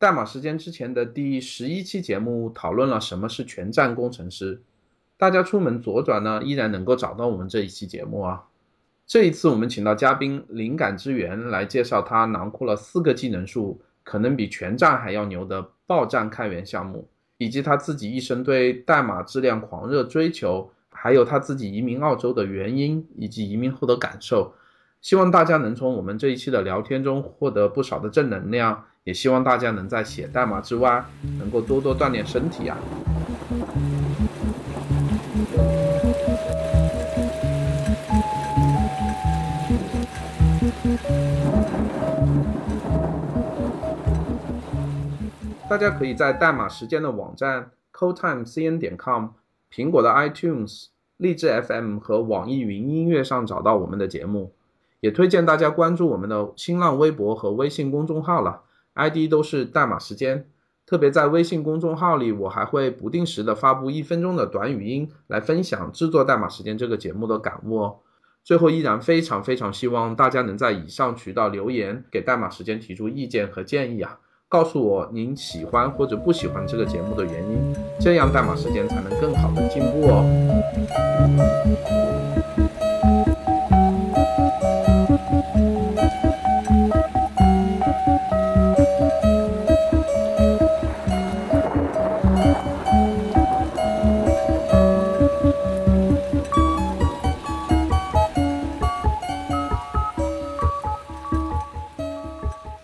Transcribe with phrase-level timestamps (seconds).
[0.00, 4.62] 代码时间之前的第十一期节目讨论了什么是全站工程师，
[5.18, 8.44] 大家出门左转呢，依然能够找到我们这一期节目啊。
[9.06, 17.06] 这一次我们请到嘉宾灵感之源来介绍他囊括了四个技能树，可能比全站还要牛的爆站开源项目，
[17.36, 24.54] 以及他自己一生对代码质量狂热追求，还有他自己移民澳洲的原因以及移民后的感受。
[25.02, 31.04] 希望大家能从我们这一期的聊天中获得不少的正能量，也希望大家能在写代码之外，
[31.40, 32.78] 能够多多锻炼身体啊！
[45.68, 49.30] 大家可以在代码时间的网站 codetimecn 点 com、
[49.72, 54.52] 苹果的 iTunes、荔枝 FM 和网易云音乐上找到我们的节目。
[55.00, 58.60] 也推荐大家关注我们的新浪微博和微信公众号了
[58.94, 60.46] ，ID 都是代码时间。
[60.86, 67.98] 特别在微信公众号里，我还会不定时的发布一分钟的短语音，来分享制作代码时间这个节目的感悟哦。
[68.42, 74.18] 最后，依然非常非常希望大家能在以上渠道留言，给代码时间提出意见和建议啊，
[74.48, 82.09] 告诉我您喜欢或者不喜欢这个节目的原因，这样代码时间才能更好的进步哦。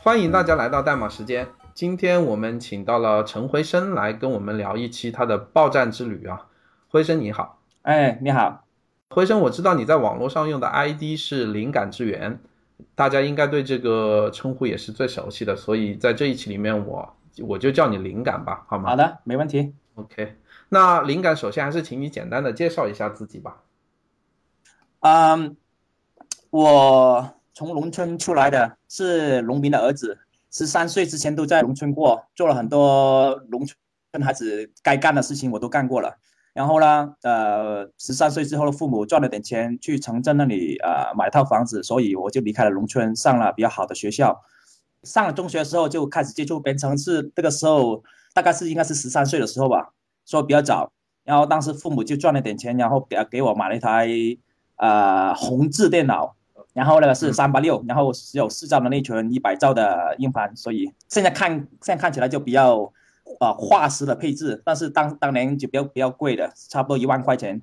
[0.07, 1.49] 欢迎大家来到代码时间。
[1.75, 6.47] 今天我们请到了陈辉生来跟我们聊一期他的爆站之旅啊。
[6.87, 8.65] 辉生你好，哎，你好，
[9.11, 12.39] 辉生，我知道你在网络上用的 ID 是灵感之源，
[12.95, 18.91] 大家应该对这个称呼也是最熟悉的，所以在这一期里面我我就叫你灵感吧，好吗？
[18.91, 19.75] 好的，没问题。
[19.97, 20.37] OK，
[20.69, 23.57] 那灵感首先还是请你简单的介绍一下自己吧。
[25.01, 25.57] 嗯，
[26.51, 27.36] 我。
[27.57, 30.19] 从农村出来的是农民的儿子，
[30.51, 36.19] 十三岁之前都在农村过，做了很多农村孩子该干的事情，我都干过了。
[36.53, 44.39] 然后呢，呃，十三岁之后的父母赚了点钱，去城镇那里呃买套房子，所以我就离开了农村，上了比较好的学校。
[45.03, 48.03] 上了中学的时候就开始接触编程，是这个时候
[48.35, 49.95] 大概是应该是十三岁的时候吧，
[50.27, 50.93] 说比较早。
[51.25, 54.11] 然后当时父母就赚了点钱，然后给给我买了一台
[54.77, 56.37] 呃宏志电脑。
[56.77, 61.51] 然后那个是三八六，然后只有四兆的内存，一百兆的硬盘，所以现在看
[61.81, 62.93] 现在看起来就比较，
[63.41, 67.63] 呃，化石的配置，但是当当年就比较比较贵的，差不多一万块钱，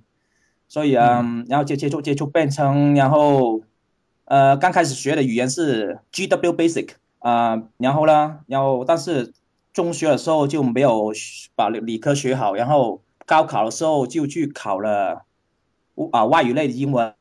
[0.67, 3.61] 所以嗯，然后就接触接触编程，然后，
[4.25, 9.31] 呃，刚开始学的语言是 GW Basic 啊，然后呢，然后但是
[9.73, 11.11] 中学的时候就没有
[11.55, 15.21] 把理科学好，然后高考的时候就去考了，
[16.11, 17.13] 啊外语类的英文。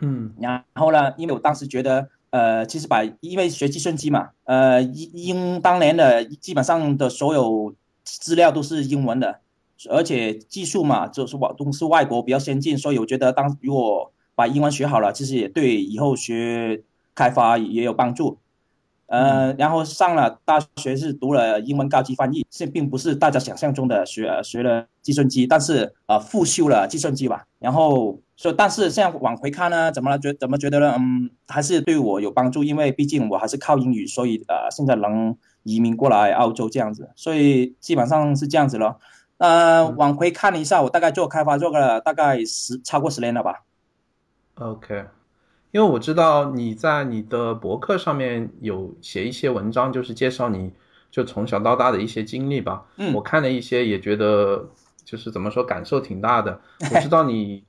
[0.00, 1.12] 嗯，然后呢？
[1.16, 9.40] 因为我当时觉得，呃，其实把因为学计算机嘛，呃，英英当年的基本上的所有资料都是英文的，
[9.90, 16.82] 而且技术嘛，就是往都是外国比较先进，所以我觉得当如果把英文学好了，其实也对以后学
[17.14, 18.38] 开发也有帮助。
[19.08, 27.44] 呃，然后上了大学是读了英文高级翻译，这并不是大家想象中的学学了计算机，但是呃复修了计算机吧。
[27.58, 30.18] 然后说，但是现在往回看呢，怎么了？
[30.18, 30.94] 觉怎么觉得呢？
[30.98, 39.00] 嗯，还是对我有帮助，因为毕竟我还是靠英语，所以呃现在能移民过来澳洲这样子，所以基本上是这样子咯。
[39.38, 43.62] 呃，往回看了一下，我大概做开发做了大概十超过十年了吧。
[44.56, 45.06] OK。
[45.70, 50.72] 因为我知道你在你的博客上面有写一些文章，就是介绍你
[51.10, 52.84] 就从小到大的一些经历吧。
[52.96, 54.68] 嗯，我看了一些，也觉得
[55.04, 56.58] 就是怎么说，感受挺大的。
[56.92, 57.62] 我知道你，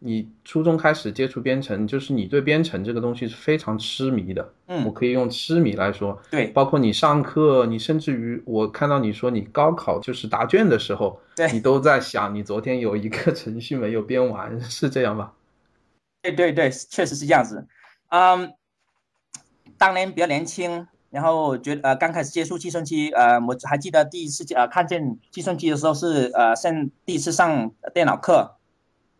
[0.00, 4.52] 你初中开始接触编程，就是你对编程这个东西是非常痴迷的。
[4.66, 6.20] 嗯，我可以用痴迷来说。
[6.30, 15.32] 对，包括你上课，你甚至于我看到你说你高考就是答卷的时候，对你都在想，你昨天有一个 程序没有编完，是这样吧？
[16.24, 17.66] 对对对，确实是这样子。
[18.08, 18.54] 嗯，
[19.76, 28.56] 当年比较年轻，然后觉得呃刚开始接触计算机，呃我还记得第一次呃看见计算机的时候是呃上第一次上电脑课，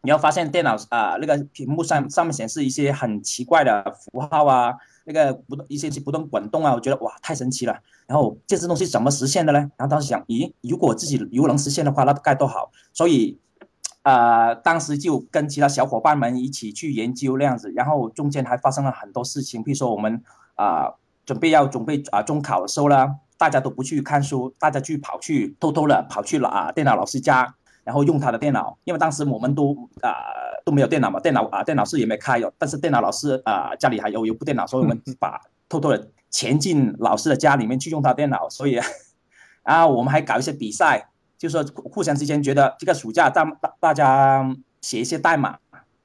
[0.01, 4.75] 然后发现电脑啊那个屏幕上上面显示一些很奇怪的符号啊，
[5.05, 7.79] 那个不动一些不动滚动啊，我觉得哇太神奇了。
[8.06, 9.59] 然后这些东西怎么实现的呢？
[9.77, 12.73] 然后当时想，咦，如果自己如果能实现的话，那该多好。
[12.95, 13.39] 所以。
[14.05, 20.23] 呃，当时就跟其他小伙伴们一起去研究那样子，然后中间还发生了很多事情，比如说我们
[20.56, 20.93] 啊
[21.25, 30.12] 准备要准备啊中考的时候呢，大家都不去看书，大家去跑去偷偷的跑去了啊电脑老师家，然后用他的电脑，因为当时我们都啊
[30.67, 38.79] 都没有电脑嘛，电脑啊电脑室也没开哟，但是电脑老师啊家里还有有部电脑，所以我们把偷偷的潜进老师的家里面去用他电脑，所以
[39.65, 41.09] 啊我们还搞一些比赛，
[41.44, 44.44] 就说互相之间觉得这个暑假大大大家
[44.81, 45.58] 写一些代码。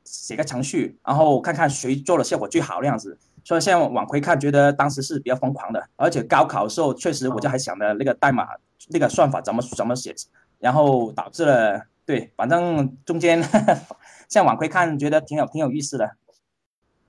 [0.06, 3.16] 写个程序，然后看看谁做的效果最好那样子。
[3.44, 5.88] 所以现在往回看，觉得当时是比较疯狂的。
[5.98, 8.48] 而且高考的时候，确实我就还想着那个代码、
[8.88, 10.16] 那个算法怎么怎么写，
[10.58, 13.40] 然后导致了对，反正中间
[14.28, 16.10] 现在往回看，觉得挺有挺有意思的。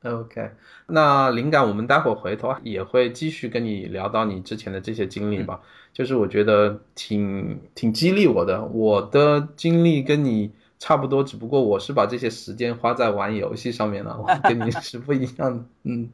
[0.02, 0.50] OK，
[0.86, 5.60] 那灵感我们待会儿回头也会继续跟你聊到你之前的这些经历吧。
[5.92, 10.52] 就是我觉得挺挺激励我的，我的经历跟你。
[10.82, 15.62] 差不多，只不过我是把这些时间花在玩游戏上面了，我跟你 是不一样的。
[15.82, 16.08] 嗯，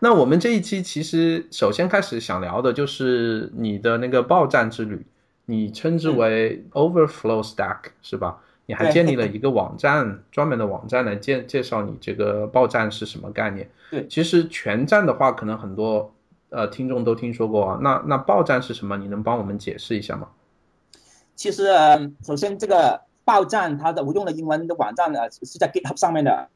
[0.00, 5.06] 那我们这一期其实首先开始想聊的就是你的那个爆站之旅，
[5.46, 8.42] 你称之为 Overflow Stack 是吧？
[8.66, 13.70] 你还建立了一个网站，专门的网站来介介绍你这个报站是什么概念。
[13.90, 16.12] 对，其实全站的话，可能很多
[16.50, 17.78] 呃听众都听说过啊。
[17.82, 18.96] 那那报站是什么？
[18.96, 20.28] 你能帮我们解释一下吗？
[21.34, 21.66] 其实，
[22.22, 23.00] 首先这个。
[23.24, 26.48] 报站它的我用的英文的网站呢是在 GitHub 上面的，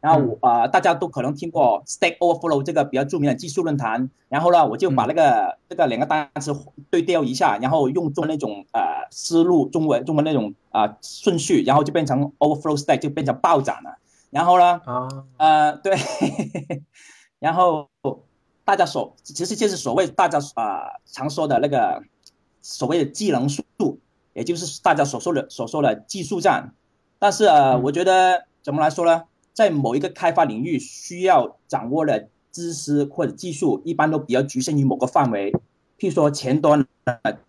[0.00, 6.54] 然后我啊大家都可能听过 Stack Overflow 这个比较著名的技术论坛，然后呢我就把那个这个两个单词
[6.90, 13.98] 对调一下，然后用中那种呃思路中文中文那种啊顺序，然后就变成 Overflow Stack 就变成暴涨了，
[14.30, 15.08] 然后呢啊。
[15.36, 15.96] 呃对，
[17.38, 17.88] 然后
[18.64, 22.02] 大家所其实就是所谓大家啊常说的那个
[22.62, 23.64] 所谓的技能树。
[24.32, 26.72] 也就是大家所说的所说的技术战，
[27.18, 29.24] 但是呃，我觉得怎么来说呢？
[29.52, 35.52] 在某一个开发领域需要掌握的知识或者技术，一般都比较局限于某个范围。
[35.98, 36.86] 譬如说前端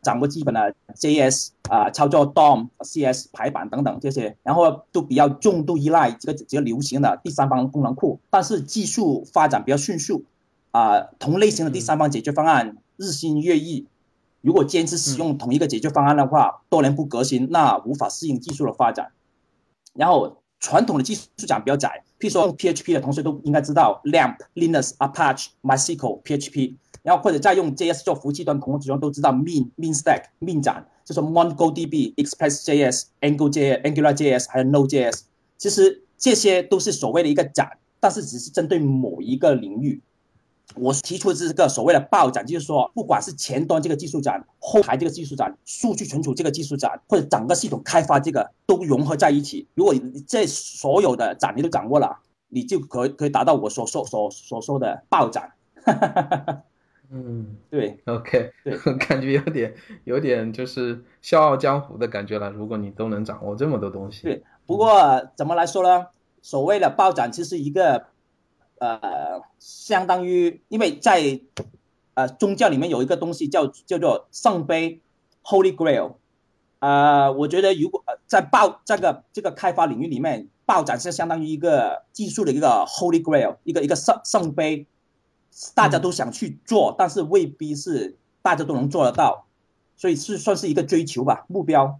[0.01, 8.19] 掌握基本的 JS 啊，操作 DOM、CS 排版等等这些，然后都比较重度依赖这个比较流行的第三方功能库。
[8.29, 10.25] 但是技术发展比较迅速，
[10.71, 13.87] 啊，同类型的第三方解决方案日新月异。
[14.41, 19.11] 如果坚持使用同一个解决方案的话，多年不革新，那无法适应技术的发展。
[19.93, 26.75] 然后传统的技术讲比较窄，譬如说用 PHP 的同学都应该知道 LAMP、Linux、Apache、MySQL、PHP。
[27.03, 35.21] 然后或者再用 JS 做服务器端，同学都知道 Mean、Mean Stack、Mean 展，就是 MongoDB、ExpressJS、AngularJS、AngularJS 还有 Node.js。
[35.57, 39.99] 其实这些都是所谓的一个展，但是只是针对某一个领域。
[40.75, 49.67] 我提出的这个所谓的暴涨，就是说，不管是前端这个技术展、后台这个技术展、数据存储这个技术展，或者整个系统开发这个，都融合在一起。
[49.73, 49.93] 如果
[50.27, 55.51] 这所有的展你都掌握了，你就可可以达到我所说所所说的爆展。
[57.11, 59.73] 嗯，对，OK，对， 感觉有点
[60.05, 62.49] 有点就是笑傲江湖的感觉了。
[62.49, 64.43] 如果你都能掌握这么多东西，对。
[64.65, 66.07] 不过怎么来说呢？
[66.41, 68.05] 所谓的暴涨，其实一个。
[68.81, 71.39] 呃，相当于，因为在
[72.15, 74.99] 呃宗教里面有一个东西叫叫做圣杯
[75.43, 76.15] ，Holy Grail。
[76.79, 84.87] 呃，我觉得如果在爆这个这个开发领域里面，爆展是相当于一个技术的一个 Holy Grail，一个一个圣圣杯，
[85.75, 89.45] 大家都想去做，但是未必是大家都能做得到，
[89.95, 91.99] 所以是算是一个追求吧，目标。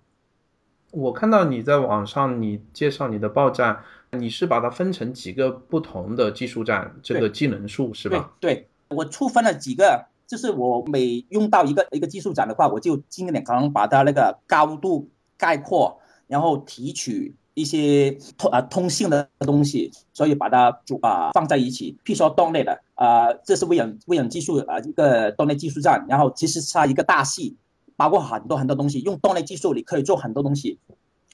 [0.90, 3.84] 我看到你在网上你介绍你的报站。
[4.18, 8.34] 你是把它分成几个不同的技术站，这个技能树是吧？
[8.42, 21.98] 对，我粗分了几个，就是我每用到一个一个技术展的话，我就尽量可能把它那个高度概括，然后提取一些通啊通信的东西，所以把它组啊放在一起。
[22.04, 27.56] 譬如说动力的啊，这是微软微软技术啊一个动力技术站，然后其实它一个大系，
[27.96, 29.00] 包括很多很多东西。
[29.00, 30.78] 用动力技术你可以做很多东西，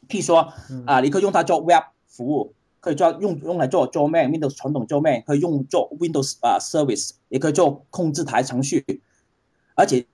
[0.07, 0.53] 譬如说
[0.85, 2.53] 啊，你可以用它做 Web 服务。
[2.79, 9.01] 可以做用用来做 domain Windows 传统 domain，可以用做 Windows 啊 service，也可以做控制台程序，
[9.75, 10.05] 而且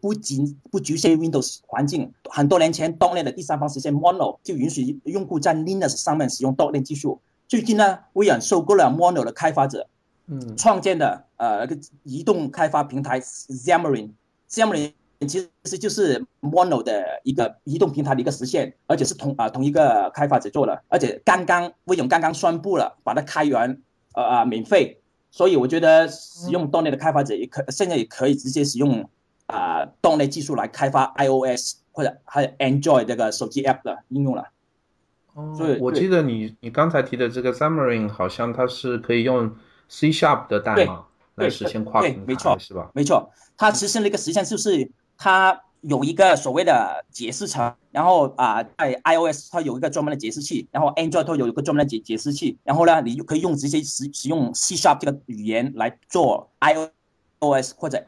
[0.00, 2.12] 不仅不局限于 Windows 环境。
[2.24, 7.20] 很多年前 .NET 的第三方实现 Mono 就允许用户在 Linux 上面使用 .NET 技术。
[7.46, 9.88] 最近呢，微软收购了 Mono 的开发者，
[10.26, 14.92] 嗯，创建的呃个移动开发平台 Xamarin，Xamarin。
[15.26, 23.82] 其实就是 Mono 的一个移动平台的一个实现，而且是同啊同一个开发者做的，而且刚刚微软刚刚宣布了把它开源，
[24.14, 25.00] 呃啊免费，
[25.32, 29.08] 所以我觉得使用 .NET 的开发者也可现在也可以直接使用
[29.46, 34.44] 啊 .NET 技术来开发 iOS 或者还有 Android 这个手机 App 的应用了。
[35.34, 39.56] 哦，我记得你你刚才提的这个 Xamarin 好像它是可以用
[39.88, 41.06] C Sharp 的代码。
[41.38, 42.90] 来实现跨平台，没错，是吧？
[42.92, 58.02] 没错，它实现了一个实现就是它有一个所谓的解释层，然后啊，在 iOS 它有一个专门的解释器，然后 Android 它有一个专门的解解释器，然后呢，你就可以用直接使使用 C Sharp 这个语言来做 iOS 或者。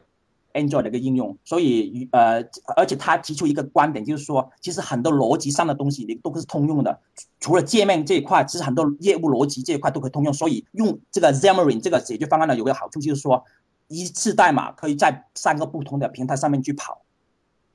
[0.53, 2.43] Android 的一个应用，所以呃，
[2.75, 6.99] 而且他提出一个观点，就是说，其实很多逻辑上的东西你都是通用的，
[7.39, 10.33] 除了界面这一块，其实很多业务逻辑这一块都可以通用。
[10.33, 13.45] 所以用这个 Xamarin 这个解决方案呢，有个好处就是说，
[13.91, 17.01] 一次代码可以在三个不同的平台上面去跑，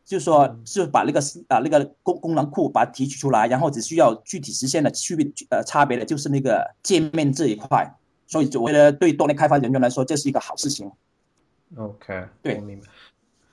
[0.05, 7.95] 就是说，是把那个啊那个功功能库把它提取出来，然后只需要具体实现的区别呃差别的就是那个界面这一块。
[8.27, 10.91] 所以我觉得对多年开发人员来说，这是一个好事情。
[11.77, 12.87] OK，对，我明白。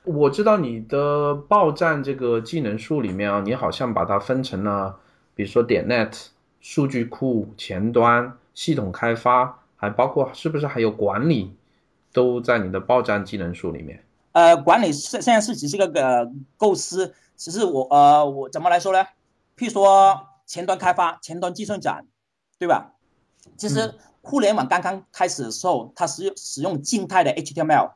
[0.05, 4.99] 我知道你的报站这个技能树里面啊，你好像把它分成了，
[5.35, 6.27] 比如说点 net、
[6.59, 11.55] 数据库、前端、系统开发，还包括是不是还有管理，
[12.13, 14.01] 都在你的报站技能树里面。
[14.31, 19.03] 呃，管理现现在是只是个个构思，只是我呃我怎么来说呢？
[19.57, 22.05] 譬如说前端开发、前端计算展，
[22.57, 22.93] 对吧？
[23.57, 27.91] 其实互联网刚刚开始的时候，它使用使用静态的 HTML。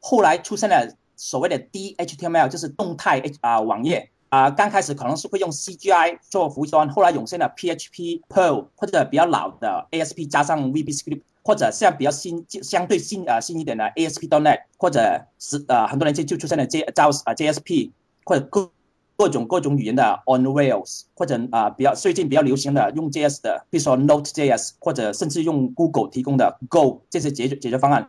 [0.00, 17.90] 后来出现了所谓的 DHTML，就是动态啊网页啊，刚开始可能是会用 CGI 做服务端，后来涌现了 PHP、Perl 或者比较老的 ASP 加上 VBScript，或者像比较新相对新啊新一点的 ASP.NET，或者是呃很多人就就出现了 J JS 啊 JSP，
[18.24, 18.70] 或者各
[19.16, 28.08] 各种各种语言的 On Rails，或者啊比较最近比较流行的用 JS 的，比如说 Node.js，或者甚至用 Google 提供的 Go 这些解决解决方案。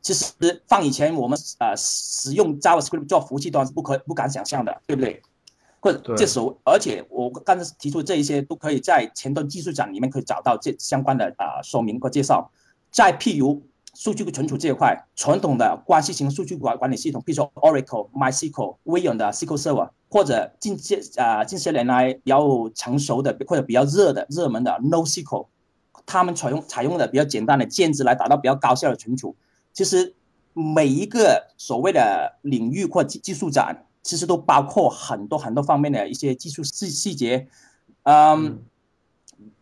[0.00, 5.20] 其实放以前我们呃使用 JavaScript 做服务器端是不可不敢想象的，对不对？
[5.80, 12.50] 或者这时候，而且我刚才提出这一些都可以在前端技术展里面可以找到这相关的啊说明和介绍。
[12.90, 13.62] 再譬如
[13.94, 25.46] 数据存储这一块，传统的关系型数据管管理系统，比如说 Oracle、MySQL、微软的 SQL Server，或者近些啊近些年来比较成熟的或者比较热的热门的 NoSQL，
[26.04, 29.34] 他们采用采用的比较简单的键值来达到比较高效的存储。
[29.72, 30.14] 其实
[30.52, 37.48] 每一个所谓的领域或技技术展，其实都包括很多很多方面的一些技术细细节。
[38.04, 38.62] 嗯，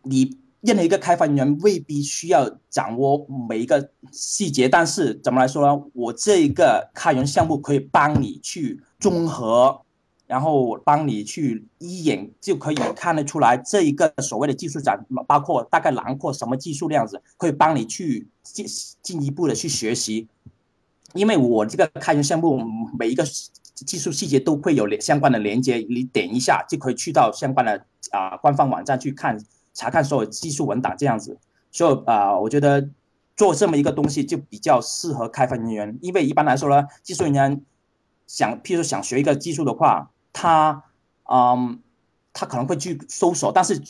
[0.03, 5.83] 你任何一个开发人员未必需要掌握每一个细节，但是怎么来说呢？
[5.93, 9.81] 我这一个开源项目可以帮你去综合，
[10.27, 18.27] 然后帮你去一眼就可以看得出来这一个所谓的技术展，包括大概囊括什么技术那样子，可以帮你去。
[18.45, 18.63] 进
[19.01, 20.27] 进一步的去学习，
[21.15, 22.63] 因为我这个开源项目
[22.97, 23.25] 每一个
[23.75, 29.37] 技术细节都会有连相关的连接，你点一下就可以去到相关的啊官方网站去看
[29.73, 31.37] 查看所有技术文档这样子。
[31.71, 32.89] 所以啊，我觉得
[33.35, 37.61] 做这么一个东西就比较适合开发人员，因为一般来说呢，技术人员
[38.27, 40.83] 想，譬如说想学一个技术的话，他
[41.29, 41.79] 嗯，
[42.31, 43.81] 他可能会去搜索，但是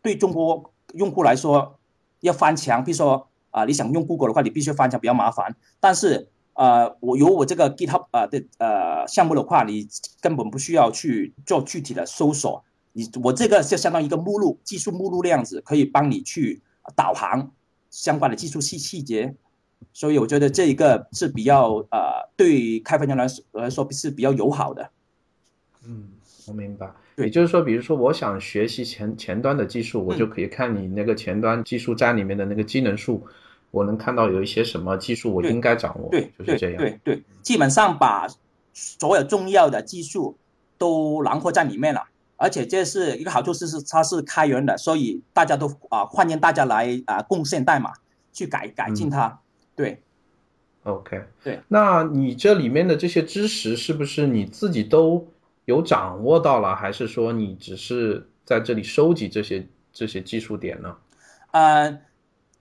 [0.00, 1.78] 对中国用户来说
[2.20, 3.28] 要翻墙，比如说。
[3.52, 5.56] 啊，你想用 Google 的话，你必须翻墙比较麻烦。
[5.80, 9.86] 但是，呃，我有我这个 GitHub 呃的呃项目的话，你
[10.22, 12.64] 根本不需要去做具体的搜索。
[12.92, 16.62] 你我这个就相当于一个目录，技术目录那样子，可以帮你去
[16.94, 17.52] 导航
[17.90, 19.34] 相关的技术细细节。
[19.92, 24.90] 所以我觉得这一个是比较呃，对开发人来说来说是比较友好的。
[25.86, 26.08] 嗯，
[26.48, 26.90] 我明白。
[27.14, 33.26] 对就是说，比如说我想学习前前端的技术，我就可以看你那个前端技术站里面的那个技能树。
[33.76, 36.78] 我能看到有一些什么技术我应该掌握，对，就是这样。
[36.78, 38.26] 对对，基本上把
[38.72, 40.38] 所有重要的技术
[40.78, 42.02] 都囊括在里面了。
[42.38, 47.92] 而且这是一个好处，是是它是开源的，所以大家都啊欢迎大家来啊贡献代码
[48.32, 49.38] 去改改进它。
[49.74, 50.00] 对
[50.84, 51.60] ，OK，对。
[51.68, 55.28] 那你这里面的这些知识是不是你自己都
[55.66, 60.96] 有掌握到了，还是说你只是在这里收集这些这些技术点呢？
[61.50, 62.00] 呃，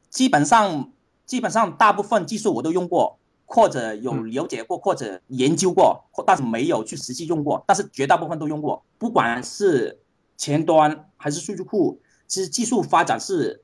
[0.10, 0.92] 基本上。
[1.26, 7.64] 基本上大部分技术我都用过，或者有了解过，或者研究过，但是没有去实际用过。
[7.68, 10.00] 但是绝大部分都用过，不管是
[10.38, 13.64] 前端还是数据库，其实技术发展是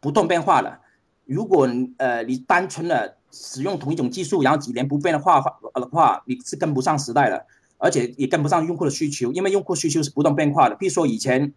[0.00, 0.80] 不断变化的。
[1.26, 1.68] 如果
[1.98, 5.40] 呃你单纯的使用同一种技术，然后几年不变的话
[5.74, 7.46] 的话，你是跟不上时代的，
[7.78, 10.74] 而且也跟不上用户的需求，因为用户需求是不断变化的。
[10.74, 11.52] 比如说以前。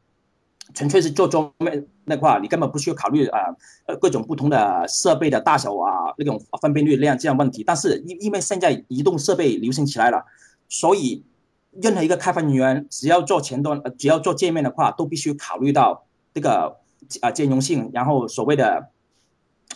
[0.73, 3.39] 纯粹是做桌面那块，你根本不需要考虑啊，
[3.85, 7.63] 呃，各种不同的设备的大小啊，那种分辨率那样这样问题。
[7.63, 10.25] 但是因因为现在移动设备流行起来了，
[10.67, 11.23] 所以
[11.71, 16.77] 任何一个开发人员只要做前端，只要做界面的话，都必须考虑到这个
[17.21, 18.89] 啊兼容性，然后所谓的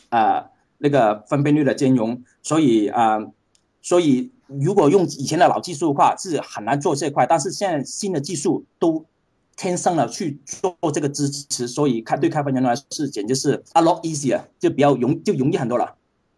[0.10, 0.46] 啊
[0.78, 3.20] 那个分辨率的兼容，所以啊，
[3.82, 7.26] 所以如果用以前的老技术的话，是很难做这块。
[7.26, 9.06] 但是现在新的技术都
[9.62, 15.96] 天生了去做这个支持，所以开对开发人员来说是简直是 a lot easier，就比较容就容易很多了。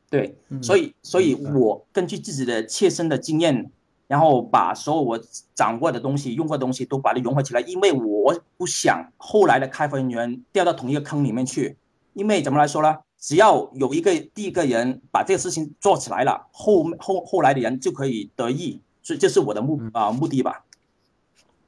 [0.10, 3.72] 对，所以所以我根据自己的切身的经验。
[4.06, 5.20] 然后把所有我
[5.56, 11.77] 掌握的东西、用过的东西都把它融合起来，因为我不想后来的开发人员掉到同一个坑里面去。
[12.13, 12.96] 因为怎么来说呢？
[13.18, 18.80] 只要有一个第一个人把这个事情做起来了，后后后来的人就可以得益。
[19.01, 20.62] 所以这是我的目啊目的吧。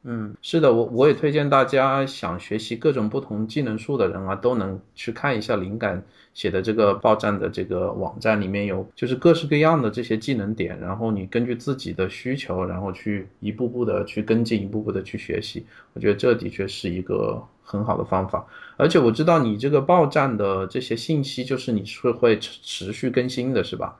[0.07, 15.65] 嗯，是的，我我也推荐大家想学习各种不同技能树的人啊，都能去看一下灵感写的这个报站的这个网站，里面有就是各式各样的这些技能点，然后你根据自己的需求，然后去一步步的去跟进，一步步的去学习。
[15.93, 18.45] 我觉得这的确是一个很好的方法，
[18.77, 23.97] 而且我知道你这个报站的这些信息，就是你是会持续更新的，是吧？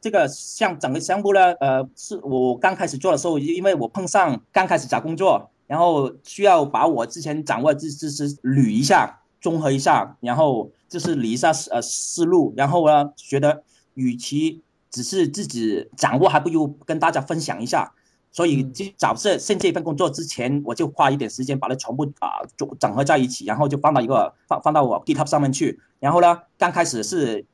[0.00, 13.64] 这个像整个项目呢，呃，是我刚开始做的时候，因为我碰上刚开始找工作，然后需要把我之前掌握的知知识捋一下，综合一下，然后就是理一下呃思路，然后呢，觉得
[13.94, 17.92] 与其只是自己掌握，还不如跟大家分享一下。
[18.30, 25.80] 所以就找这现这份工作之前，我就花一点时间把它全部啊整整合在一起，然后就放到一个放放到我 GitHub 上面去。
[25.98, 27.44] 然后呢，刚开始是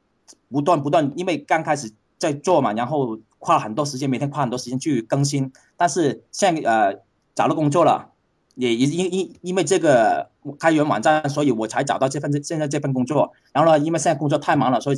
[0.51, 1.91] 不断不断，因为刚开始。
[2.25, 5.53] 在做嘛，然后花很多时间，每天花很多时间去更新。
[5.77, 6.95] 但是现在呃
[7.35, 8.11] 找到工作了，
[8.55, 13.33] 也也因因因为这个开源网站，所以我才找到这份现在这份工作。
[13.53, 14.97] 然后呢，因为现在工作太忙了，所以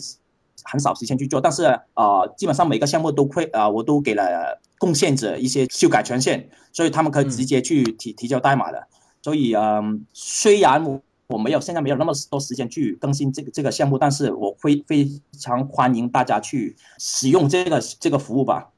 [0.65, 1.41] 很少时间去做。
[1.41, 1.65] 但是
[1.95, 8.87] 呃，基本上每个项目都会呃，我都给了贡献者一些修改权限，所以他们可以直接去提提交代码的。
[9.23, 11.01] 所以嗯，虽然我。
[11.29, 18.71] 我没有，现在没有那么多时间去更新这个这个项目，但是我会非常欢迎大家去使用这个这个服务吧。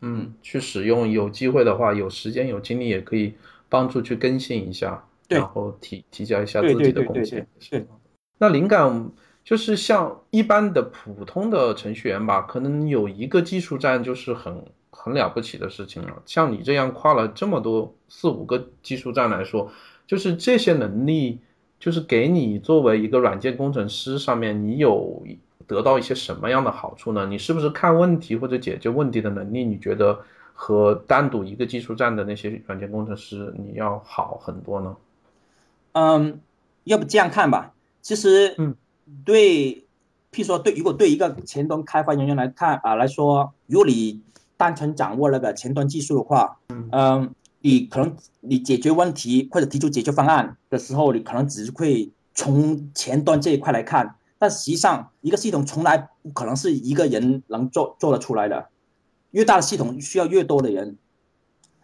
[0.00, 3.34] 嗯，去使用，有机会的话，有时间有精力也可以
[3.68, 7.46] 帮助去更新一下，然后提提交一下自己的贡献。
[7.60, 7.86] 是。
[8.38, 9.10] 那灵感
[9.44, 16.22] 就是像一般的普通的程序员吧，可能有一个技术站就是很很了不起的事情了。
[16.24, 19.70] 像你这样跨了这么多四五个技术站来说，
[20.06, 21.40] 就是这些能力。
[21.84, 25.22] 就是给你作为一个软件工程师，上面你有
[25.66, 27.26] 得到一些什么样的好处呢？
[27.26, 30.18] 你是不是看问题或者解决问题的能力，你觉得
[30.54, 34.96] 和单独一个技术站的那些软件工程师你要好很多呢？
[35.92, 36.40] 嗯，
[36.84, 37.74] 要不这样看吧。
[38.00, 38.74] 其实，嗯，
[39.22, 39.84] 对，
[40.32, 44.22] 譬如说，对，如果对一个前端开发人员来看啊来说，如果你
[44.56, 46.56] 单纯掌握那个前端技术的话，
[46.92, 47.34] 嗯。
[47.66, 58.68] 你可能你解决问题或者提出解决方案的时候，你可能只是会从前端这一块来看，但实际上一个系统从来不可能是一个人能做做得出来的。
[59.30, 60.98] 越大的系统需要越多的人，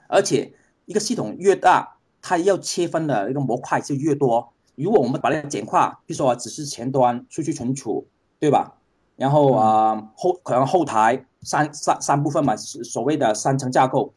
[0.07, 0.53] 而且
[0.85, 4.53] 一个系统越大，它要切分的一个模块就越多。
[4.75, 8.07] 如果我们把它简化，比如说只是前端数据存储，
[8.39, 8.75] 对吧？
[9.17, 14.13] 然后啊后可能后台三三三部分嘛，所谓的三层架构。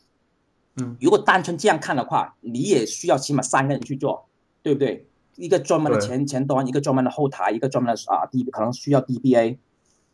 [0.78, 4.26] 嗯，如果单纯这样看的话，你也需要起码三个人去做，
[4.62, 5.08] 对不对？
[5.36, 9.58] 一个专门的前前端，一个专门的后台，一个专门的啊 D 可能需要 DBA。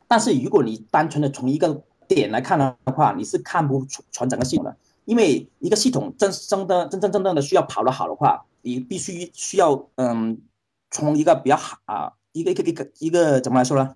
[0.07, 10.41] 但是如果你单纯的从一个点来看的话，你是看不出全整个系统的，因为一个系统真真的真真正正的需要跑得好的话，你必须需要嗯，
[10.89, 13.95] 从一个比较好啊，一个一个一个一个怎么来说呢？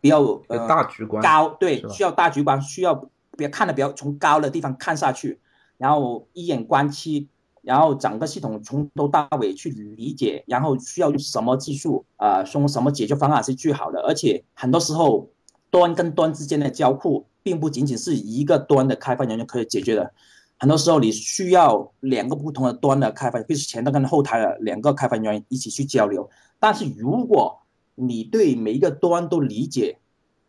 [0.00, 5.40] 比较呃大局观高，对，需要大局观，需要比较看的比较从高的地方看下去。
[5.76, 7.28] 然后一眼观七，
[7.62, 14.00] 然后整个系统从头到尾去理解，然后需要用什么技术啊，用什么解决方案是最好的。
[14.02, 15.28] 而且很多时候，
[15.70, 20.12] 端跟端之间的交互，并不仅仅是一个端的开发人员可以解决的。
[20.56, 26.30] 很多时候，你需要两个不同的端的开发，就是前端跟后台的两个开发人员一起去交流。
[26.60, 27.60] 但是如果
[27.96, 29.98] 你对每一个端都理解，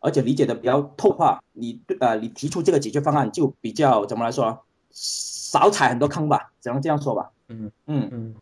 [0.00, 4.65] 而且理解的比较透化，你对呃，你提出这个解决方案就比较怎么来说？
[4.98, 7.30] 少踩很多坑吧，只能这样说吧。
[7.48, 8.34] 嗯嗯嗯，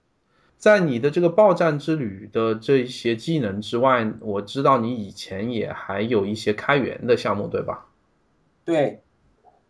[0.56, 7.86] 在你的这个报站之旅的这些技能之外，我知道你以前也还有一些开源的项目，对吧？
[8.64, 9.02] 对，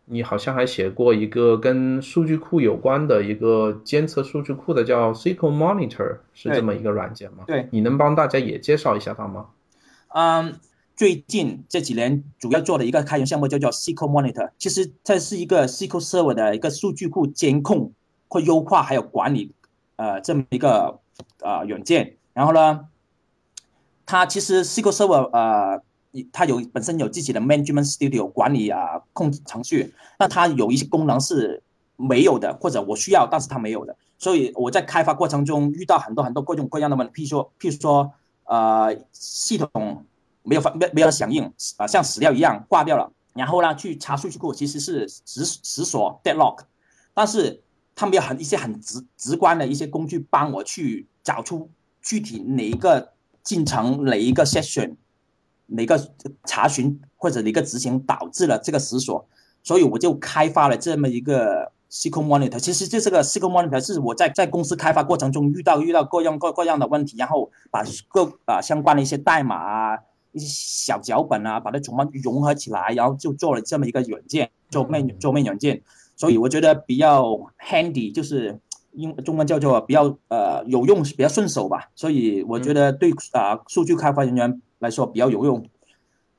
[0.05, 7.45] 你好像还写过一个跟数据库有关的一个监测数据库的，叫 SQL Monitor，是这么一个软件吗？
[7.47, 9.47] 对，你能帮大家也介绍一下它吗？
[10.09, 10.55] 嗯。
[10.97, 17.93] 最近这几年主要做的一个开源项目叫做 SQL Monitor，其实这是一个 SQL Server 的一个数据库监控
[18.29, 19.53] 或优化还有管理，
[19.97, 21.01] 呃，这么一个
[21.41, 22.17] 呃软件。
[22.33, 22.87] 然后呢，
[24.07, 25.83] 它其实 SQL Server 呃
[26.33, 31.61] 它有本身有自己的 management studio 管理啊控制程序，那它有一些功能是
[31.97, 38.13] 没有的，或者我需要，但是它没有的，所以我在开发过程中遇到很多很多各种各样的问题，譬如说譬如说
[38.45, 40.05] 呃系统
[40.45, 46.61] 没有发没没有响应啊，像死掉一样挂掉了，然后呢去查数据库其实是死死锁 deadlock，
[47.13, 47.61] 但是
[47.97, 51.69] 他们有很一些很直直观的一些工具帮我去找出
[52.01, 54.95] 具体哪一个进程哪一个 session。
[55.67, 55.99] 哪个
[56.45, 59.27] 查询或者哪个执行导致了这个死锁，
[59.63, 62.61] 所以我就开发了这么一个 SQL Monitor。
[62.61, 69.99] 其实这是个 SQL Monitor，是我在在公司开发过程中遇到遇到各样各各样的问题，然后把各啊相关的一些代码啊、
[70.35, 75.81] 一些小脚本啊，把它全部融合起来，然后就做了这么一个软件，桌面桌面软件。
[76.15, 77.25] 所以我觉得比较
[77.59, 78.61] handy，就是
[78.93, 81.89] 英中文叫做比较呃有用，比较顺手吧。
[81.95, 84.61] 所以我觉得对啊数据开发人员。
[84.81, 85.67] 来说比较有用，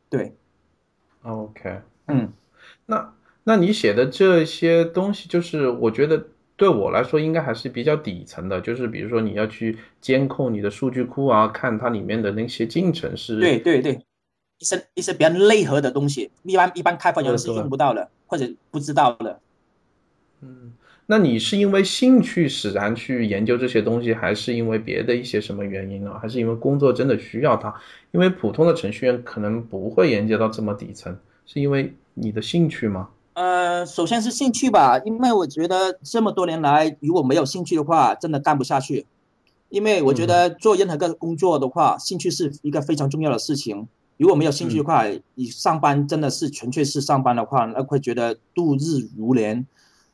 [0.08, 0.36] 对
[1.23, 2.31] ，OK，嗯，
[2.86, 6.27] 那那你写的这些东西，就是我觉得
[6.58, 14.00] 对我来说应该还是比较底层的，就是比如说你要去监控你的数据库啊，看它里面的那些进程是，对对对，
[14.60, 19.39] 一些一些比较内核的东西，一般一般开发人员是用不到的，或者不知道的，
[20.41, 20.74] 嗯。
[21.08, 26.18] 那你是因为兴趣使然去研究这些东西，还是因为别的一些什么原因呢？
[26.20, 27.72] 还是因为工作真的需要它？
[28.10, 31.15] 因为普通的程序员可能不会研究到这么底层，
[31.46, 33.10] 是因为你的兴趣吗？
[33.36, 39.06] 呃，首先是兴趣吧，因为我觉得这么多年来，如果没有兴趣的话，真的干不下去。
[39.67, 43.89] 因为我觉得做任何个工作的话，兴趣是一个非常重要的事情。
[44.15, 49.67] 如果没有兴趣的话，你上班真的是纯粹是上班的话，那会觉得度日如年。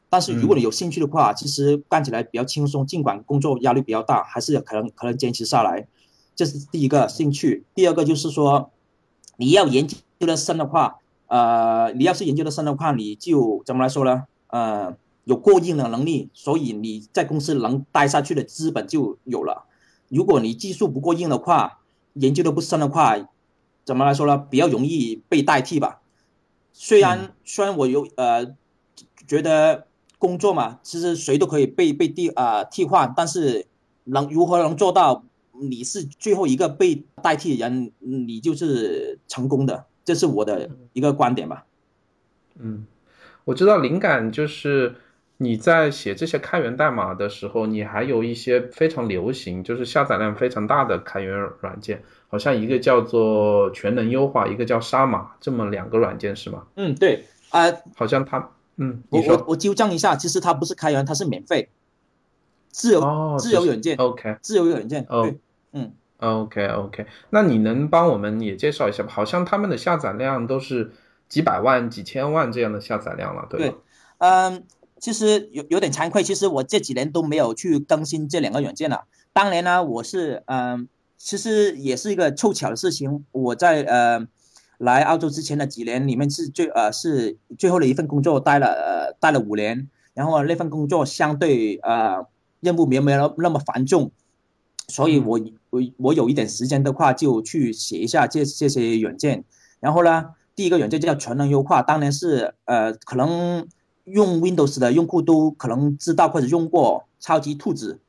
[0.09, 5.85] 但是如果你有兴趣的话，其实干起来比较轻松，尽管工作压力比较大，还是可能可能坚持下来。
[6.35, 7.65] 这是第一个兴趣。
[7.75, 8.71] 第二个就是说，
[9.37, 10.97] 你要研究的深的话，
[11.31, 14.25] 呃，你要是研究的深的话，你就怎么来说呢？
[14.47, 19.63] 呃，有过硬的能力，所以你在公司能待下去的资本就有了。
[20.09, 21.79] 如果你技术不过硬的话，
[22.15, 23.15] 研究的不深的话，
[23.85, 24.37] 怎么来说呢？
[24.37, 26.01] 比较容易被代替吧。
[26.73, 28.53] 虽然虽然我有呃
[29.25, 29.87] 觉得。
[30.21, 33.65] 工作嘛，其实谁都可以被被替啊替换，但是
[34.03, 35.23] 能如何能做到
[35.59, 41.63] 你是最后一个被代替的人，你就是成功的，这是我的一个观点吧。
[42.59, 42.85] 嗯，
[43.45, 44.93] 我知道灵感就是
[45.37, 56.67] 你在写这些开源代码的时候，你还有一些非常流行，就是下载量非常大的开源软件，好像一个叫做全能优化，一个叫杀马，这么两个软件是吗？
[56.75, 58.49] 嗯，对啊，好像它。
[58.75, 61.69] 嗯，我我我纠正一下，其实它不是开源，它是免费，
[62.69, 65.37] 自由自由软件，OK，自由软件，对，
[65.71, 69.09] 嗯，OK OK，那你能帮我们也介绍一下吗？
[69.11, 70.93] 好像他们的下载量都是
[71.27, 73.75] 几百万、几千万这样的下载量了，对吧？
[73.75, 73.81] 对，
[74.19, 74.63] 嗯，
[74.97, 79.03] 其实有有点惭愧，其实我这几年都没有去更新这两个软件了。
[79.33, 84.27] 当年呢，我是嗯，其实也是一个凑巧的事情，我在呃。
[84.81, 92.25] 来澳洲之前的几年里面是最呃是最后的一份工作，待了呃待了五年，然后那份工作相对呃
[92.61, 94.11] 任务没有没有那么繁重，
[94.87, 95.39] 所以我
[95.71, 99.43] 我我有一点时间的话就去写一下这这些软件，
[99.79, 103.67] 然后呢第一个软件叫全能优化，当然是呃可能
[104.03, 107.99] 用 Windows 的用户都可能知道或者用过超级兔子，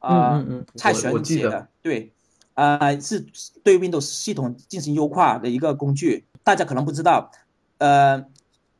[0.00, 2.12] 啊蔡璇写的对。
[2.54, 3.24] 呃，是
[3.62, 6.24] 对 Windows 系统进行优化的一个工具。
[6.42, 7.30] 大家可能不知道，
[7.78, 8.24] 呃，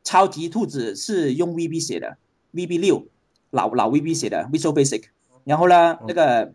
[0.03, 2.17] 超级兔子是用 VB 写的
[2.53, 3.07] ，VB 六
[3.51, 5.03] 老老 VB 写的 Visual Basic。
[5.45, 6.53] 然后呢，那个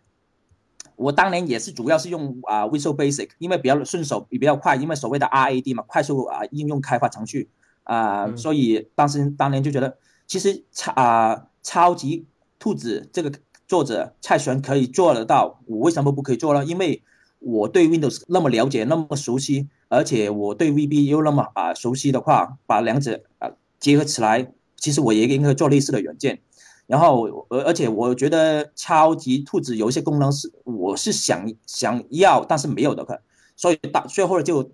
[0.97, 7.49] 我当年也是主要是用啊 Visual Basic，因为比较顺手也比较快，因为所谓的 RAD 嘛，快速啊应用开发程序
[7.83, 12.27] 啊，所以当时当年就觉得，其实超啊超级
[12.59, 13.33] 兔子这个
[13.67, 16.65] 作者蔡璇可以做得到，我为什么不可以做呢？
[16.65, 17.03] 因为
[17.41, 26.41] 我对 Windows 那么了解，那么熟悉，而且我对 VB 又那么啊熟悉的话，把两者啊结合起来，其实我也应该做类似的软件。
[26.87, 33.23] 然后，而而且我觉得超级兔子有一些功能是我是想想要，但是没有的，
[33.57, 34.71] 所以导最后就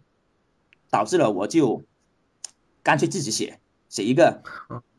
[0.91, 1.83] 导致了我就
[2.83, 4.43] 干脆自己写写一个，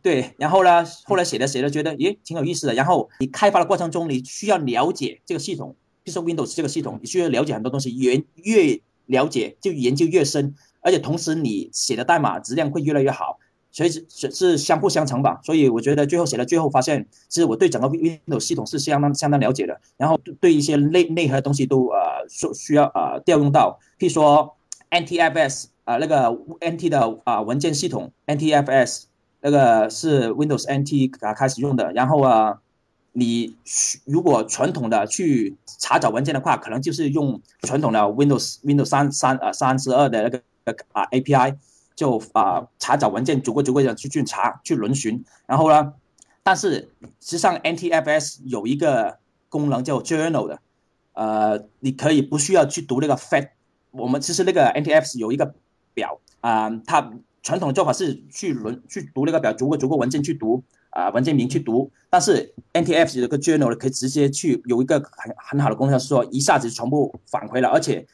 [0.01, 0.33] 对。
[0.37, 2.73] 然后呢，后来写着写着觉得，诶，挺有意思的。
[2.73, 5.75] 然后你开发的过程中，你需要了解这个系统。
[6.03, 13.37] 比如说 Windows 这个系统，你需要了解很多东西，越越了解就研究越深，而且同时你写的代码质量会越来越好，
[13.71, 15.39] 所以是是是相互相成吧。
[15.43, 24.55] 所以我觉得最后写到最后发现，其实我对整个 Windows 系统是相当相当了解的，然后对一些内内核的东西都呃需需要呃调用到，譬如说
[24.89, 26.29] NTFS 啊，那个
[26.59, 29.03] NT 的啊文件系统 NTFS
[29.41, 31.91] 那个是 Windows NT 啊开始用的。
[31.93, 32.59] 然后啊，
[33.13, 33.55] 你
[34.05, 40.41] 如果传统的去查找文件的话，可能就是用传统的 Windows Windows 三三呃三十二的那个
[40.91, 41.55] 啊 API
[42.01, 45.23] 就啊查找文件，逐个逐个的去去查去轮询。
[45.45, 45.93] 然后呢，
[46.41, 50.59] 但是实际上 NTFS 有一个功能叫 Journal 的，
[51.13, 53.49] 呃，你可以不需要去读那个 Fact。
[53.91, 55.53] 我们其实那个 NTFS 有一个
[55.93, 57.11] 表啊，它
[57.43, 61.91] 传统的做法是去轮去读那个表，逐个逐个文件去读啊，文件名去读。
[62.09, 68.07] 但是 NTFS 有个 journal 的可以直接去有一个很很好的功能，是说一下子全部返回了，而且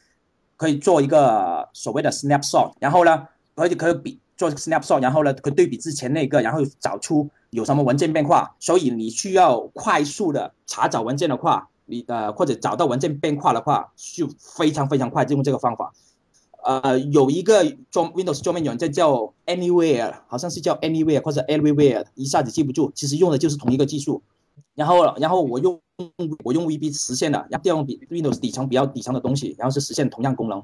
[0.58, 3.26] 可以做一个所谓的 snapshot，然后呢，
[3.58, 8.54] 而且可以比做 snapshot，然后呢可以对比之前那个，然后找出有什么文件变化。
[8.58, 11.68] 所以你需要快速的查找文件的话。
[11.90, 15.90] 你呃，或者找到文件变化的话，就非常非常快，就用这个方法。
[16.62, 22.92] 呃，有一个桌 Windows 桌面软件叫 Anywhere，好像是叫 Anywhere 或者 Everywhere，一下子记不住。
[22.94, 24.22] 其实用的就是同一个技术。
[24.74, 25.80] 然后，然后我用
[26.44, 30.62] 我用 VB 实现的，然后调用比 Windows 底层比较底层的东西，然后是实现同样功能。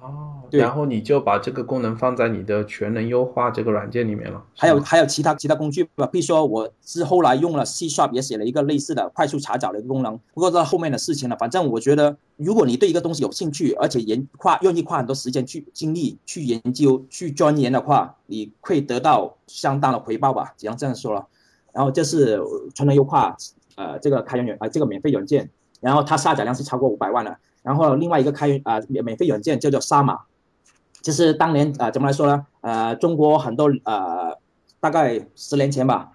[0.00, 4.44] 哦，对然后你就把这个功能放在你的全能优化这个软件里面了。
[4.54, 11.36] 还有还有其他其他工具吧，比如说我是后来用了 C Sharp 也写了一个类似的快速查找的一个功能，不过到后面的事情了。
[11.36, 21.26] 反正我觉得，如果你对一个东西有兴趣，而且研花愿意花很多时间去精力去研究去钻研的话，你会得到相当的回报吧，只能这样说了。
[21.72, 22.40] 然后这是
[22.72, 23.36] 全能优化，
[23.74, 27.36] 呃，这个开源软啊这个免费软件，然后它下载量是超过五百万的。
[27.62, 30.20] 然后另外一个开啊免免费软件叫做杀马，
[31.02, 32.46] 就是当年啊怎么来说呢？
[32.62, 34.38] 呃，中国很多呃
[34.80, 36.12] 大概十年前吧，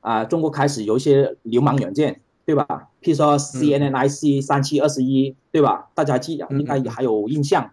[0.00, 2.66] 啊中国开始有一些流氓软件，对吧？
[3.00, 5.88] 譬如说 CNNIC 三七二十一，对吧？
[5.94, 7.70] 大家记应该还有印象。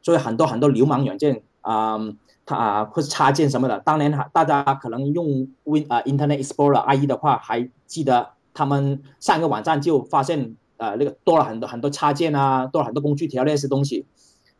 [0.00, 1.98] 所以很多很多流氓软件啊，
[2.46, 10.56] 它啊或者插件什么的，当年大家可能用 Win 啊 Internet Explorer IE 的话，还记得他们上一个网站就发现。
[10.82, 14.04] 呃，那个多了很多很多插件啊，多了很多工具条那些东西，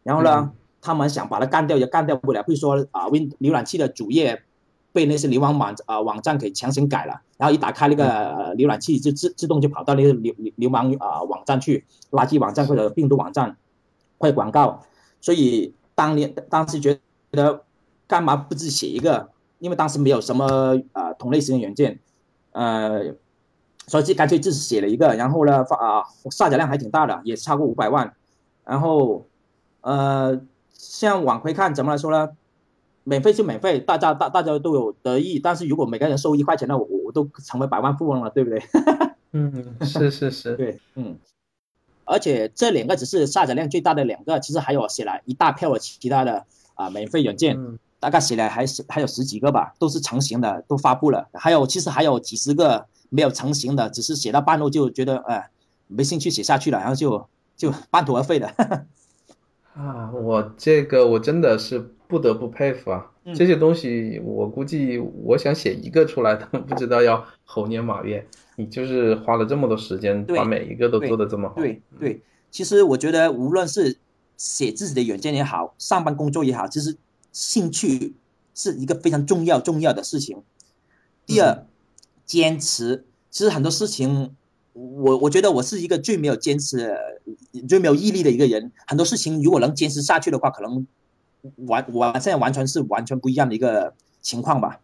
[0.05, 4.45] 然后呢，他们想把它干掉也干掉不了，比如说啊，Win 浏览器的主页
[4.93, 13.57] 被那些流氓网啊网站给强行改了，然后一打开那个浏览器就自自动就跑到那个流流流氓啊网站去，垃圾网站或者病毒网站，
[14.19, 14.85] 会广告，
[15.21, 17.01] 所以当年当时觉
[17.33, 17.65] 得
[18.07, 19.31] 干嘛不自己写一个？
[19.59, 21.99] 因为当时没有什么啊同类型的软件，
[22.53, 23.17] 呃。
[23.93, 28.15] 所以就干脆自己写了一个，然后呢发啊下载量还挺大的，也超过五百万。
[28.65, 29.27] 然后，
[29.83, 30.41] 呃，
[30.73, 32.31] 像往回看怎么来说呢？
[33.05, 35.39] 免费就免费，大家大大家都有得益。
[35.39, 38.63] 但是如果每个人收一块钱，那我我都成为百万富翁了，对不对？
[39.33, 41.19] 嗯，是是是， 对，嗯。
[42.07, 47.59] 而且这两个只是下载量最大的两个，其实还有写了一大票的其他的啊免费软件，
[48.01, 51.29] 大概写了还是还有十几个吧，都是成型的，都发布了。
[51.35, 52.87] 还有其实还有几十个。
[53.13, 55.51] 没有成型的，只是写到半路就觉得哎，
[55.87, 58.49] 没兴趣写下去了，然后就就半途而废的。
[59.75, 63.11] 啊，我这个我真的是不得不佩服啊！
[63.35, 68.27] 这些东西我估计我想写一个出来都不知道要猴年马月。
[68.57, 71.57] 你就是花了这么多时间，把每一个都做得这么好。
[71.57, 73.99] 对对，其实我觉得无论是
[74.39, 76.97] 写自己的软件也好，上班工作也好，其实
[77.31, 78.15] 兴趣
[78.55, 80.43] 是一个非常重要重要的事情。
[81.27, 81.67] 第二。
[82.33, 84.35] 坚持，其实很多事情，
[84.73, 86.97] 我我觉得我是一个最没有坚持、
[87.69, 88.73] 最没有毅力的一个人。
[88.87, 90.87] 很多事情如果能坚持下去的话，可能
[91.67, 93.93] 完完现在完全是完全不一样的一个
[94.23, 94.81] 情况吧。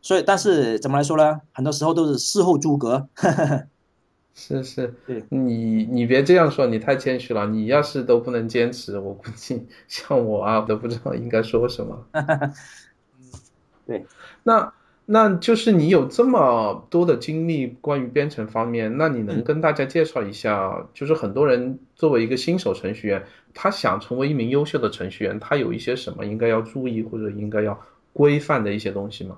[0.00, 1.40] 所以，但是怎么来说呢？
[1.52, 3.08] 很多时候都是事后诸葛。
[4.32, 7.48] 是是，对你你别这样说，你太谦虚了。
[7.48, 12.06] 你要是都不能坚持，我估计 像我啊，都不知道应该说什么。
[13.88, 14.06] 对，
[14.44, 14.72] 那。
[15.12, 20.86] 那就是你有这么多的经历，关于编程方面，那你能跟大家介绍一下？
[20.94, 23.22] 就是很多人作为一个新手程序员，
[23.52, 27.78] 他想成为一名优秀的程序员，他有一些什么应该要注意或者应该要
[28.14, 29.36] 规范的一些东西吗？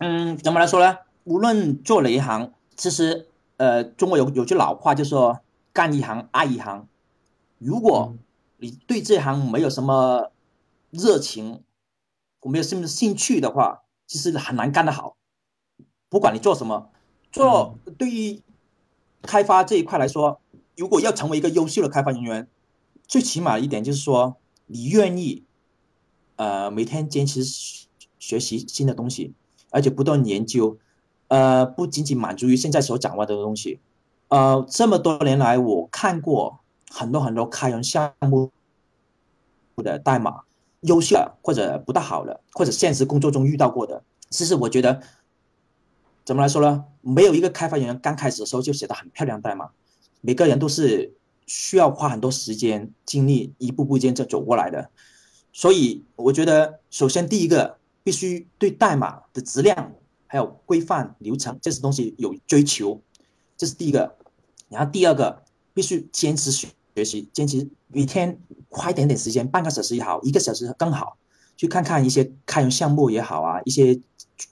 [0.00, 0.98] 嗯，怎么来说呢？
[1.24, 5.40] 无论做哪一行，其实呃，中国有有句老话就说
[5.72, 6.86] “干一行爱一行”。
[7.56, 8.14] 如果
[8.58, 10.30] 你对这行没有什么
[10.90, 11.62] 热情，
[12.42, 15.16] 没有什么兴趣的话，其实很难干得好，
[16.08, 16.90] 不管你做什么，
[17.32, 18.42] 做对于
[19.22, 20.40] 开发这一块来说，
[20.76, 22.48] 如果要成为一个优秀的开发人员，
[23.06, 24.36] 最起码一点就是说，
[24.66, 25.44] 你愿意，
[26.36, 27.42] 呃，每天坚持
[28.18, 29.34] 学习新的东西，
[29.70, 30.78] 而且不断研究，
[31.28, 33.80] 呃，不仅仅满足于现在所掌握的东西，
[34.28, 38.50] 呃，这么多年来，我看过很多很多开源项目，
[39.76, 40.44] 的代码，
[40.84, 45.02] 优秀或者不大好的，或者现实工作中遇到过的，其实我觉得，
[46.24, 46.84] 怎么来说呢？
[47.00, 49.70] 没有一个开发人员刚开始的时候就写的很漂亮代码，
[50.20, 51.14] 每个人都是
[51.46, 54.90] 需要花很多时间精力，一步步间这走过来的。
[55.52, 59.92] 所以我觉得，首先第一个必须对代码的质量
[60.26, 63.00] 还有规范流程这些东西有追求，
[63.56, 64.16] 这是第一个。
[64.68, 65.42] 然后第二个
[65.72, 71.16] 必须坚持学学习，坚持每天花一点点时间，半个小时也好，一个小时更好，
[71.56, 74.00] 去看看一些开源项目也好啊，一些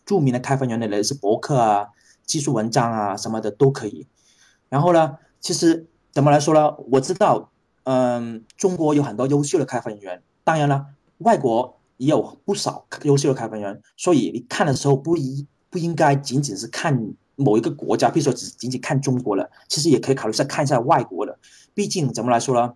[0.04, 1.86] 著名的开发人员的博客啊、
[2.24, 4.06] 技术文章啊什么的都可以。
[4.68, 6.74] 然后呢，其实怎么来说呢？
[6.90, 7.52] 我知道，
[7.84, 10.22] 嗯，中国有很多优秀的开发人员。
[10.42, 10.86] 当然了，
[11.18, 21.38] 外国也有不少优秀的开发人员，所以你看的时候不一不应该仅仅是看某一个国家，比如说只仅仅看中国了，其实也可以考虑再看一下外国的。
[21.74, 22.74] 毕竟怎么来说呢？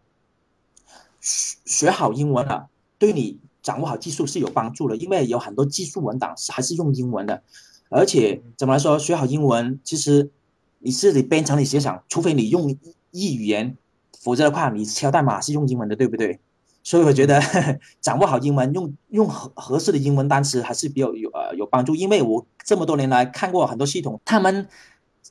[1.20, 7.42] 学学好英文了，对你掌握好技术是有帮助的，因为有很多技术文档是还是用英文的，
[7.88, 10.30] 而且怎么来说，学好英文其实
[10.78, 12.76] 你是你编程你写想，除非你用
[13.10, 13.76] 异语言，
[14.20, 16.38] 否则的话你敲代码是用英文的，对不对？
[16.86, 17.42] 所以我觉得
[18.00, 21.96] 掌握好英文，用用合合适的英文单词还是比较有呃有帮助。
[21.96, 24.68] 因为我这么多年来看过很多系统，他们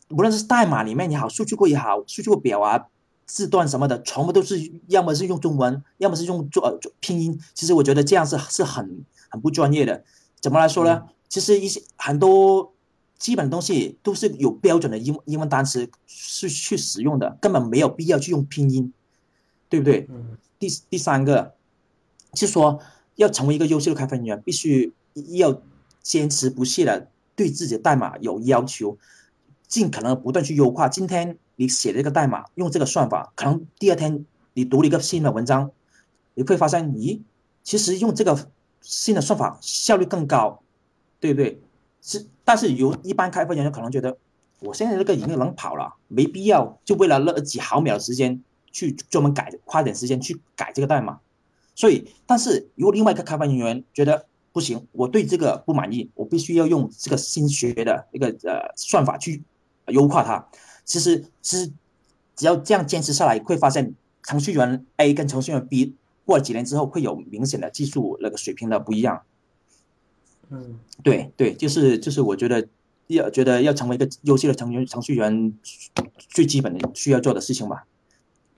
[0.10, 2.88] 无论是代码里面也好，数据库也好，数据库表啊、
[3.26, 7.40] 字段什么的，全部都是要么是用中文，要么是用做呃拼音。
[7.54, 10.04] 其实我觉得这样是是很很不专业的。
[10.42, 11.04] 怎么来说呢？
[11.30, 12.74] 其实一些很多
[13.18, 18.92] 基本东西都是有标准的英英文单词是去使用的，根本没有必要去用拼音，
[19.70, 20.10] 对不对？
[20.60, 21.54] 第第三个，
[22.34, 22.80] 是说
[23.16, 25.62] 要成为一个优秀的开发人员，必须要
[26.02, 28.98] 坚持不懈的对自己的代码有要求，
[29.68, 30.88] 尽可能不断去优化。
[30.88, 35.72] 今天你写的这个代码用这个算法，可能第二天你读了一个新的文章，
[36.34, 37.22] 你会发现，咦，
[37.64, 38.50] 其实用这个
[38.82, 40.62] 新的算法效率更高，
[41.20, 41.62] 对不对？
[42.02, 44.18] 是，但是有一般开发人员可能觉得，
[44.60, 48.44] 我现在这个已经能跑了，没必要就为了那几毫秒的时间。
[48.76, 51.22] 去专门改，花点时间去改这个代码，
[51.76, 59.42] 所以，但是如果另外一个开发人员觉得不行，我对这个不满意，我必须要用这个新学的一个呃算法去
[59.88, 60.46] 优化它。
[60.84, 61.72] 其实，其实
[62.36, 69.22] 只要这样坚持下来，会发现程序员 A 跟程序员 B 过了几年之后会有明显的技术那个水平的不一样。
[70.50, 72.68] 嗯，对对，就是就是我觉得
[73.08, 75.54] 要觉得要成为一个优秀的程序程序员，
[76.28, 77.86] 最基本的需要做的事情吧。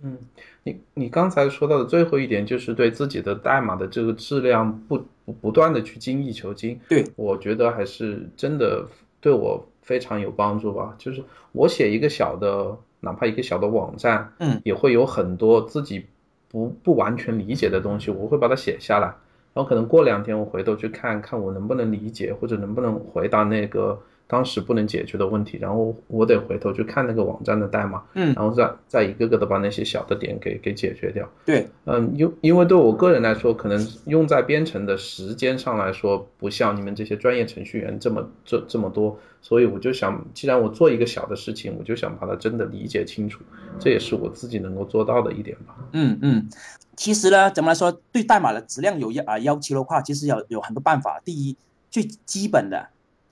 [0.03, 0.17] 嗯，
[0.63, 6.79] 你你刚才说到的最后一点，就是对自己的代码的这个质量不不不断的去精益求精。
[6.87, 8.85] 对，我觉得还是真的
[9.19, 10.93] 对我非常有帮助吧。
[10.97, 16.05] 就是我写一个小的，哪怕一个小的网站，嗯，也会有很多自己
[16.47, 19.07] 不不完全理解的东西，我会把它写下来，
[19.53, 23.99] 然后可能过两天我回头去看看我能不能理解，或者能不能回答那个。
[24.27, 31.27] 当时不能解决的问题，然后我得回头去看那个网站的代码，嗯，然后再再一个个的把那些小的点给给解决掉。
[31.45, 43.41] 对，嗯，因因为对我个人来说，可能用在编程的时间上来说，不像你们这些专业程序员这么这这么多，所以我就想，既然我做一个小的事情，我就想把它真的理解清楚，
[43.79, 45.73] 这也是我自己能够做到的一点吧。
[45.93, 46.49] 嗯嗯，
[46.97, 51.21] 其实呢，怎么来说，对代码的质量有要啊要求的话，其实有有很多办法。
[51.23, 51.55] 第一，
[51.89, 52.89] 最基本的。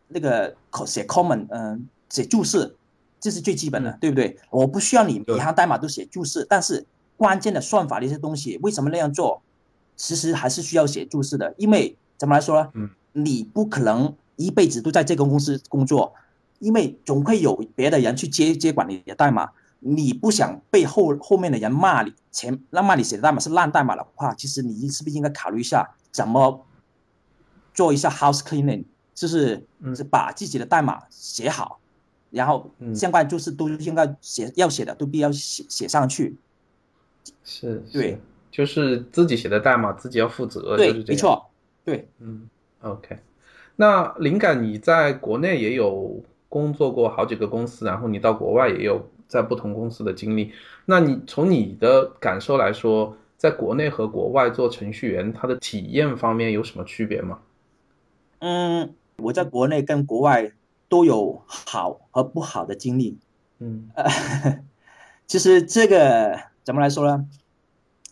[0.08, 2.76] 那个写 comment，嗯，写注释，
[3.20, 4.38] 这是最基本的，对不对？
[4.50, 6.86] 我不需要你每行代码都写注释，但是
[7.18, 9.41] 关键的算法的一些东西，为什么那样做？
[9.96, 12.70] 其实还是需要写注释的，因为怎么来说呢？
[12.74, 16.13] 嗯，你不可能一辈子都在这个公司工作，
[16.60, 19.52] 因为总会有别的人去接接管你的代码。
[19.80, 26.65] 你不想被后后面的人骂你，前那骂你写的代码是烂代码的话，其实你是不是应该考虑一下怎么
[27.72, 28.86] 做一下 house cleaning？
[29.15, 31.80] 就是是把自己的代码写好，
[32.30, 36.36] 然后相关注释都应该写要写的都必要写写上去。
[37.43, 38.19] 是，对，
[38.51, 40.76] 就是自己写的代码自己要负责。
[40.76, 41.49] 对，没错，
[41.86, 42.47] 对，嗯
[42.82, 43.18] ，OK。
[43.78, 50.51] 那灵感，你在国内也有工作过好几个公司，然后你到国外也有在不同公司的经历。
[50.86, 57.39] 那你从你的感受来说，在国内和国外做程序员，他的体验方面有什么区别吗？
[58.39, 58.93] 嗯。
[59.18, 60.51] 我在国内跟国外
[60.89, 63.18] 都有好和不好的经历，
[63.59, 64.05] 嗯，呃
[65.28, 67.26] 其实这个怎么来说呢？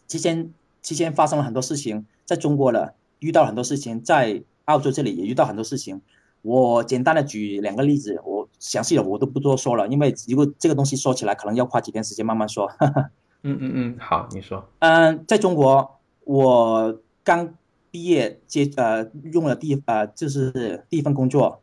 [0.07, 0.51] 期间
[0.81, 6.01] 期间发生了很多事情，在中国了遇到很多事情，在澳洲这里也遇到很多事情。
[6.41, 12.69] 我简单的举两个例子，我详细的我都不多说了，因为如果这个东西说起来，可能要花几天时间慢慢说。
[13.43, 14.65] 嗯嗯嗯，好，你说。
[14.79, 17.53] 嗯，在中国我刚
[17.93, 21.61] 毕业接呃用了第呃就是第一份工作，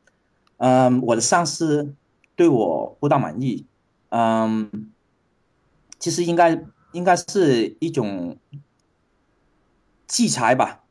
[0.58, 1.92] 嗯，我的上司
[2.36, 3.66] 对我不大满意，
[4.10, 4.92] 嗯，
[5.98, 8.36] 其实应该应该是一种
[10.06, 10.84] 器材吧，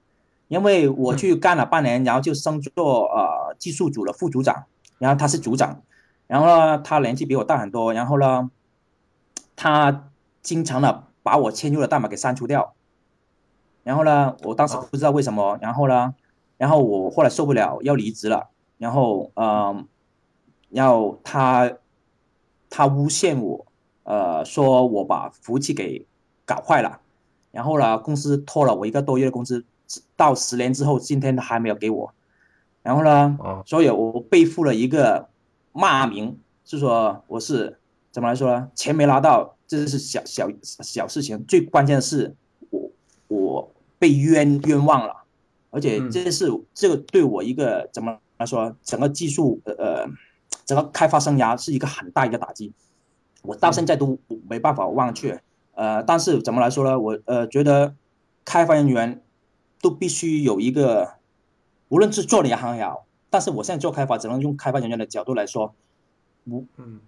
[0.50, 4.66] 因为我去干了半年，然后就升做呃技术组的副组长，
[4.98, 5.82] 然后他是组长，
[6.28, 8.52] 然后呢他年纪比我大很多，然后呢
[9.56, 10.10] 他
[10.42, 12.76] 经常的把我嵌入的代码给删除掉。
[13.84, 16.14] 然后呢，我当时不知道为什么，然后呢，
[16.58, 19.88] 然后我后来受不了要离职了，然后嗯，
[20.70, 21.72] 然后他
[22.70, 23.66] 他诬陷我，
[24.04, 26.06] 呃，说我把服务器给
[26.46, 27.00] 搞坏了，
[27.52, 29.66] 然后呢，公司拖了我一个多月的工资，
[30.16, 32.14] 到十年之后，今天他还没有给我，
[32.84, 35.30] 然后呢，所以我背负了一个
[35.72, 37.80] 骂名，就说我是
[38.12, 38.70] 怎么来说呢？
[38.76, 42.36] 钱没拿到，这是小小小事情，最关键的是。
[44.00, 45.14] 被冤冤枉了，
[45.70, 50.10] 而且这是这个对我一个怎么来说，整个技术呃呃，
[50.66, 52.72] 整个开发生涯是一个很大一个打击，
[53.44, 54.18] 我到现在都
[54.50, 55.42] 没办法忘却。
[55.74, 56.98] 呃，但是怎么来说呢？
[56.98, 57.94] 我呃觉得
[58.46, 59.22] 开发人员
[59.82, 61.16] 都必须有一个，
[61.90, 65.76] 无论是做哪行也好，但是我现在做开发，只能用开发人员的角度来说，
[66.46, 67.02] 无嗯，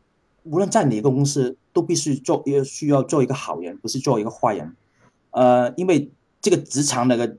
[0.44, 4.76] 无论在哪个公司，都必须做要需要做一个好人，不是做一个坏人。
[5.32, 6.12] 呃，因为。
[6.42, 7.38] 这个职场那个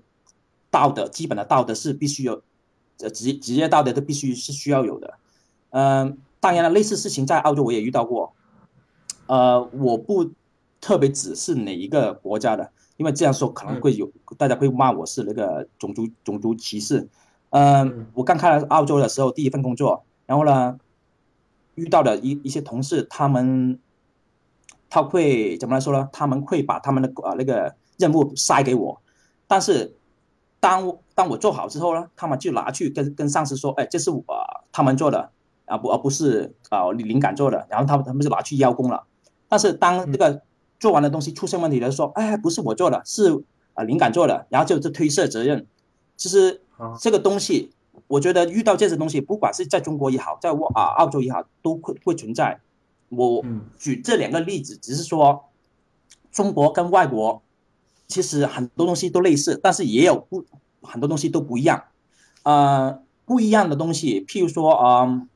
[0.70, 2.40] 道德，基本的道德是必须有，
[3.00, 5.14] 呃职职业道德都必须是需要有的。
[5.70, 8.32] 嗯，当然了，类似事情在澳洲我也遇到过。
[9.26, 10.30] 呃，我不
[10.80, 17.08] 特别指是哪一个国家的，因为这样说可能会有大家会骂我是那个种族种族歧视。
[17.50, 20.78] 嗯，我刚开来澳洲的时候，第一份工作，然后呢，
[21.74, 23.78] 遇到的一一些同事，他们
[24.88, 26.08] 他会怎么来说呢？
[26.12, 27.74] 他们会把他们的呃那个。
[27.98, 29.00] 任务塞给我，
[29.46, 29.94] 但是
[30.58, 34.24] 当当我做好之后呢，他们就拿去跟跟上司说，哎，这是我
[34.72, 35.30] 他们做的
[35.66, 39.04] 啊，不而不是啊灵感做的，然后他们他们就拿去邀功了。
[39.48, 40.42] 但是当这个
[40.80, 43.42] 做完的东西出现问题的时候，哎，不是我做的，是
[43.74, 45.66] 啊灵感做的，然后就就推卸责任。
[46.16, 46.62] 其实
[47.00, 47.72] 这个东西，
[48.06, 52.60] 我觉得遇到这些东西，不管是在中国也好，在我啊澳洲也好，都会会存在。
[53.10, 53.44] 我
[53.78, 55.44] 举这两个例子，只是说
[56.30, 57.42] 中国跟外国。
[58.12, 60.44] 其实很多东西都类似，但是也有不
[60.82, 61.82] 很多东西都不一样。
[62.42, 65.28] 呃，不一样的东西，譬如说，嗯，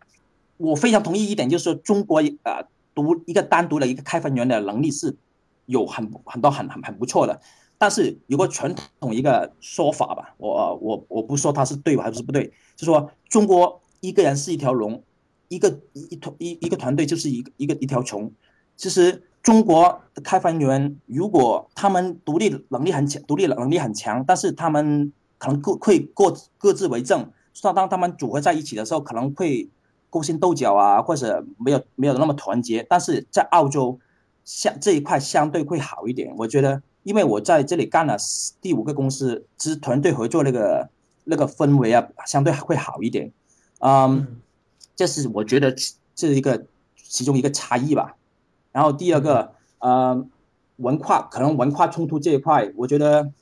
[0.58, 5.16] 我非常同意一点，就是说中国呃，独一个单独的一个开发员的能力是
[5.64, 7.40] 有很很多很很很不错的。
[7.78, 15.02] 但是有个传统一个说法吧，我我我不说他是对还是不对，就说中国一个人是一条龙，
[15.48, 18.30] 一个一团一一个团队就是一个一个一条虫。
[18.76, 19.22] 其实。
[19.46, 27.30] 中国的开发人员，如果他们独立能力很强，独立能力很强，但是他们可能各会各各自为政。
[27.62, 29.70] 当当他们组合在一起的时候，可能会
[30.10, 32.84] 勾心斗角啊，或者没有没有那么团结。
[32.88, 34.00] 但是在澳洲，
[34.44, 36.34] 相这一块相对会好一点。
[36.38, 38.16] 我觉得，因为我在这里干了
[38.60, 40.88] 第五个公司，其实团队合作那个
[41.22, 43.30] 那个氛围啊，相对会好一点。
[43.78, 44.40] 嗯，
[44.96, 45.70] 这是我觉得
[46.16, 46.66] 这是一个
[46.96, 48.16] 其中一个差异吧。
[48.76, 50.26] 然后第二个，呃，
[50.76, 53.32] 文化可能文化冲突这一块，我觉得，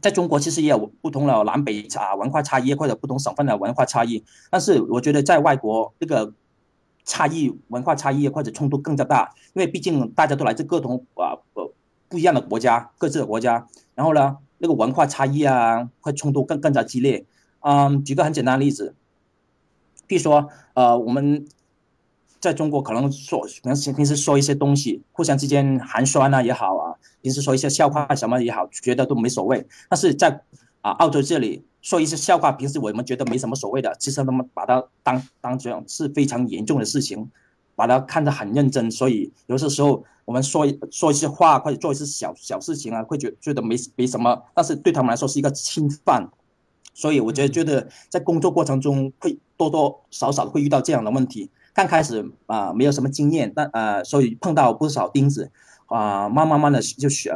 [0.00, 4.24] 在中国其实也有不同的南北差文化差异，或者不同省份的文化差异。
[4.50, 6.32] 但是我觉得在外国，这个
[7.04, 11.70] 差异文化差异或者冲突更加大，因为毕竟大家都来自各同啊呃
[12.08, 13.68] 不一样的国家，各自的国家。
[13.94, 17.24] 然后呢，那个文化差异啊，会冲突更更加激烈。
[17.60, 18.96] 嗯，举个很简单的例子，
[20.08, 21.46] 比如说，呃，我们。
[22.40, 29.66] 在中国可能说平时平时说一些东西，互相之间寒酸啊也好啊，平时说一些笑话什么也好，觉得都没所谓。
[29.88, 30.40] 但是在
[30.80, 37.28] 啊澳洲这里说一些笑话，平时我们觉得没什么所谓的，其实他们把它当当成是非常严重的事情，
[37.74, 38.88] 把它看得很认真。
[38.90, 46.28] 所以有些时候我们说说一些话或者做一些小小事情啊，会觉觉得没没什么，但是对他们来说是一个侵犯。
[46.94, 51.48] 所以我觉得觉得在工作过程中会多多少少会遇到这样的问题。
[51.74, 55.50] 刚开始啊，没有什么经验，但呃，所以碰到不少钉子，
[55.86, 57.32] 啊，慢慢慢的就学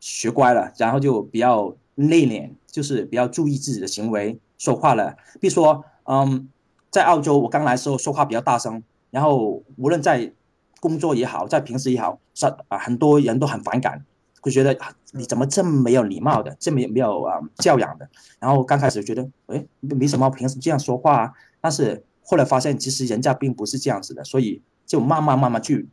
[0.00, 5.16] 学乖了，然后就比较内敛，就是比较注意自己的行为说话了。
[5.40, 6.48] 比如说，嗯，
[6.90, 10.32] 在澳洲我刚来的时候说话比较大声，然后无论在
[10.80, 14.04] 工作也好，在平时也好，是啊，很多人都很反感，
[14.40, 14.76] 会觉得
[15.12, 18.08] 你怎么这么没有礼貌的，这么没有啊教养的。
[18.40, 22.04] 然后刚开始觉得，哎，没什么，平时这样说话，但是。
[22.30, 25.88] 后来发现，其实人家并不是这样子的，所以就慢慢慢慢去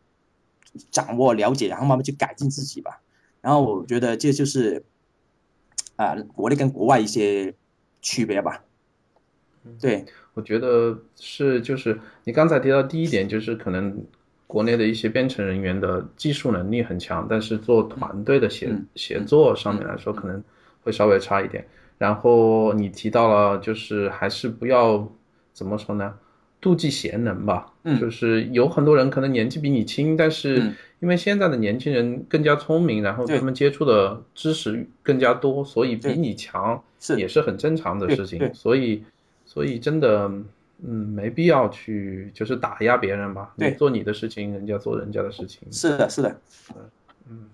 [0.92, 3.00] 掌握了解，然后慢慢去改进自己吧。
[3.40, 4.84] 然后我觉得这就是
[5.96, 7.56] 啊，国内跟国外一些
[8.02, 8.66] 区别吧。
[9.80, 14.06] 对，我觉得是，就是你刚才提到第一点，就是可能
[14.46, 20.44] 国内的一些编程人员的技术能力很强，但是做团队的协协作上面来说，可能
[20.84, 21.66] 会稍微差一点。
[21.98, 25.10] 然后你提到了，就是还是不要
[25.54, 26.14] 怎么说呢？
[26.66, 36.84] 妒忌贤能吧，嗯，就是有很多人可能年纪比你轻，但是因为现在的年轻人更加聪明，然后他们接触的知识更加多，所以比你强
[37.16, 38.52] 也是很正常的事情。
[38.56, 39.04] 所以，
[39.46, 40.28] 所以真的，
[40.84, 43.54] 嗯，没必要去就是打压别人吧。
[43.58, 45.72] 你做你的事情，人家做人家的事情。
[45.72, 46.36] 是的，是的。
[47.30, 47.46] 嗯，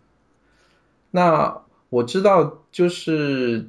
[1.12, 3.68] 那我知道，就是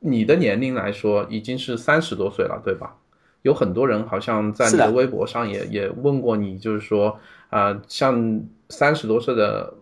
[0.00, 2.96] 你的年龄来说，已经是三十多岁了，对吧？
[3.42, 7.18] 有很多人好像在你的微博上也也问过你，就是说
[7.48, 9.72] 啊，像三十多岁的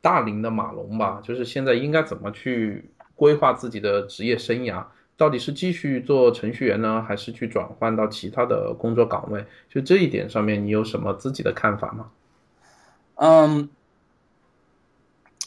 [0.00, 4.82] 大龄的马龙吧，就是现在应该怎么去规划自己的职业生涯？
[5.16, 9.44] 到底是继续做程序员呢，还是去转换到其他的工作岗位？
[9.68, 12.10] 就这一点上面，你有什么自己的看法吗？
[13.16, 13.68] 嗯，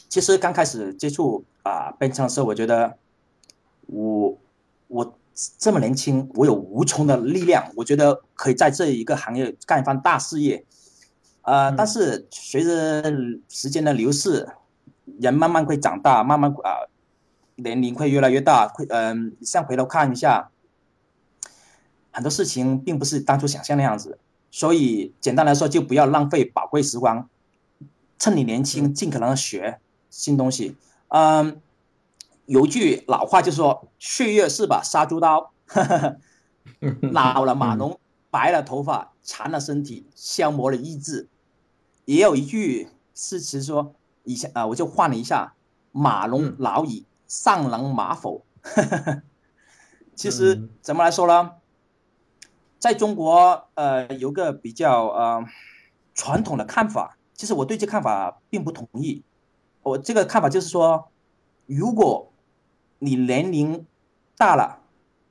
[0.08, 2.96] 其实刚开始接触啊编程的时候，我觉得
[3.86, 4.38] 我
[4.86, 5.18] 我。
[5.58, 10.64] 这么年轻，我有无穷的力量，我觉得可以在这一个行业干一番大事业。
[11.42, 13.02] 呃，但是随着
[13.48, 14.48] 时间的流逝，
[15.20, 16.88] 人慢慢会长大，慢慢啊，
[17.56, 20.50] 年龄会越来越大，会嗯，像回头看一下，
[22.10, 24.18] 很多事情并不是当初想象那样子。
[24.50, 27.28] 所以简单来说，就不要浪费宝贵时光，
[28.18, 29.78] 趁你年轻，尽可能学
[30.08, 30.76] 新东西。
[31.08, 31.60] 嗯。
[32.46, 35.52] 有句老话就说：“岁月是把杀猪刀。
[37.12, 37.98] ”老了马龙，
[38.30, 41.28] 白了头发，残了身体，消磨了意志。
[42.04, 43.94] 也有一句诗词说
[44.24, 45.54] ：“以前啊，我就换了一下，
[45.92, 48.44] 马龙老矣，尚能马否？”
[50.14, 51.52] 其实怎么来说呢？
[52.78, 55.44] 在中国，呃，有个比较呃
[56.14, 59.24] 传统的看法，其实我对这看法并不同意。
[59.82, 61.08] 我这个看法就是说，
[61.66, 62.32] 如果
[62.98, 63.84] 你年龄
[64.36, 64.80] 大了，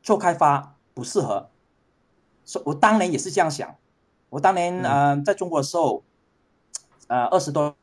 [0.01, 1.49] 做开发不适合。
[2.45, 3.75] 说我当年也是这样想。
[4.29, 6.03] 我当年呃在中国的时候，
[7.07, 7.75] 呃二十多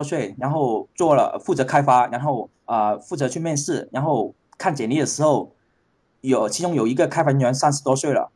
[0.00, 5.52] 岁，然后做了负责开发，然后啊负责去面试，然后看简历的时候，
[6.20, 8.30] 有其中有一个开发人员三十多岁了，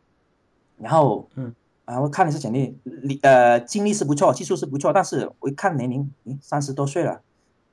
[0.78, 1.54] 然后嗯
[1.84, 7.22] 啊我看了一下简历，你呃经历是不错，技术是不错，但是我一看年龄，诶三十多岁了，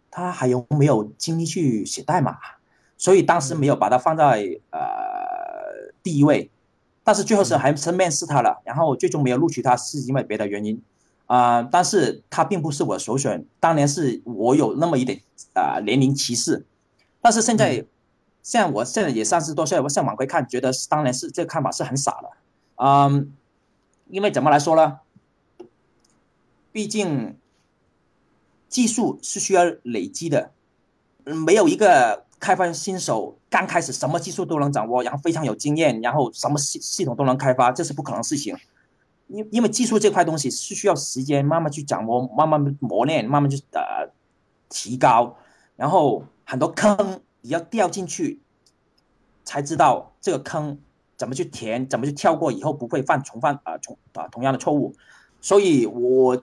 [0.09, 2.37] 他还有没有精力去写代码？
[2.99, 4.81] 所以当时没有把它放在呃
[6.03, 6.51] 第一位，
[7.01, 10.81] 但是最后是还是面试他了，然后最终没有录取他，是因为别的原因，
[11.27, 13.45] 啊，但是他并不是我首选。
[13.57, 15.21] 当年是我有那么一点
[15.53, 16.65] 啊年龄歧视，
[17.21, 17.85] 但是现在，
[18.43, 22.29] 像我现在也三十多岁，我现在往回看，觉得当年是这个看法是很傻的，
[22.75, 23.31] 嗯，
[24.09, 24.99] 因为怎么来说呢？
[26.73, 27.37] 毕竟
[28.67, 30.51] 技术是需要累积的，
[31.23, 32.25] 没有一个。
[32.39, 38.57] 开发新手刚开始什么技术都能掌握，然后非常有经验，然后什么系系统都能开发，这是不可能事情。
[39.27, 44.09] 因因为技术这块东西是需要时间慢慢去掌握，慢慢磨练，慢慢去呃
[44.69, 45.35] 提高，
[45.75, 48.39] 然后很多坑你要掉进去，
[49.43, 50.79] 才知道这个坑
[51.17, 54.95] 怎么去填，怎么去跳过，以后不会犯重犯啊重啊同样的错误。
[55.41, 56.41] 所以我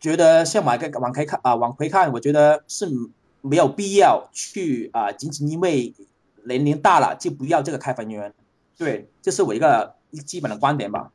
[0.00, 2.86] 觉得像往回往回看啊往回看，我觉得是。
[3.42, 5.94] 没有必要去啊，仅仅因为
[6.44, 8.32] 年龄大了就不要这个开发人员，
[8.76, 9.94] 对，这是我一个
[10.26, 11.10] 基本的观点吧。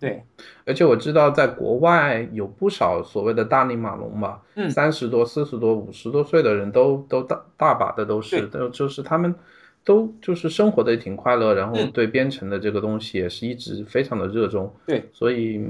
[0.00, 0.24] 对，
[0.66, 9.34] 而且我知道在国外有不少所谓的大龄马龙吧，嗯，三十多、四十多、五十多岁的人都都大大把的都是，都就是他们
[9.84, 14.74] 都就是生活的也挺快乐，然后对编程的这个东西也是一直非常的热衷。
[14.86, 15.64] 对，所以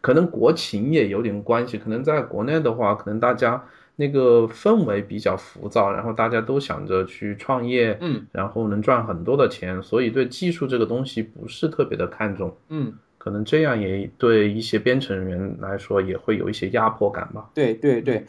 [0.00, 3.64] 可能国情也有点关系，可能在国内的话，可能大家。
[3.94, 17.50] 那个氛围比较浮躁，然后大家都想着去创业，嗯，然后能赚很多的钱，所以对技术这个东西不是特别的看重，嗯，可能这样也对一些编程人员来说也会有一些压迫感吧。
[17.54, 18.24] 对对对。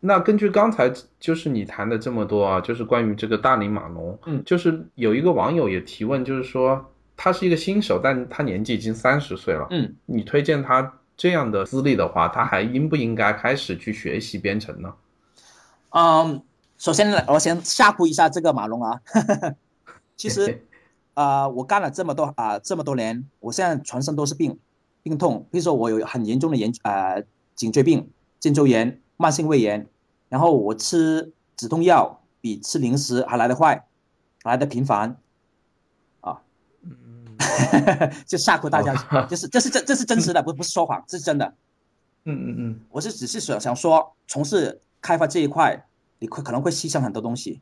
[0.00, 10.92] 那根据刚才就是你谈的这么多啊，就是关于这个大龄码农，嗯，就是有一个网友也提问，就是说他是一个新手，但他年纪已经三十岁了，嗯，你推荐他？
[11.16, 14.94] 这样的资历的话，他还应不应该开始去学习编程呢？
[15.90, 16.42] 嗯，
[16.76, 19.00] 首先我先吓唬一下这个马龙啊。
[20.16, 20.66] 其实，
[21.14, 24.58] 啊，我干了这么多啊这么多年，我现在全身都是病，
[25.02, 25.46] 病痛。
[25.50, 29.86] 比如说我有很严重的炎呃颈椎病、肩周炎、慢性胃炎，
[30.28, 33.86] 然后我吃止痛药、比吃零食还来得快，
[34.42, 35.16] 来得频繁，啊，
[38.26, 38.94] 就吓唬大家，
[39.26, 41.54] 就是这是这这是真实的，不不是说谎，这是真的。
[42.24, 45.86] 嗯嗯嗯，我是只是想想说，从事开发这一块，
[46.18, 47.60] 你会可能会牺牲很多东西，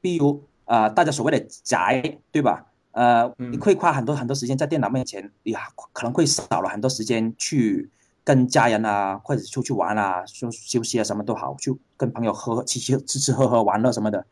[0.00, 2.66] 比如啊，大家所谓的宅，对吧？
[2.92, 5.54] 呃，你会花很多很多时间在电脑面前，你
[5.92, 7.88] 可能会少了很多时间去
[8.24, 14.26] 跟家人啊，或者出去玩啊，休休息啊，什么都好，就跟朋友喝吃吃吃吃喝喝玩乐什么的。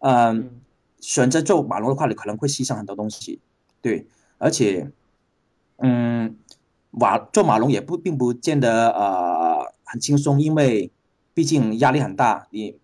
[0.00, 0.60] 嗯，
[1.00, 3.40] 选择做网络的话，你可能会牺牲很多东西，
[3.80, 4.06] 对，
[4.38, 4.90] 而且，
[5.78, 6.36] 嗯。
[6.96, 10.92] 马做马龙也不并不见得呃很轻松，因为
[11.34, 12.78] 毕竟压力很大，你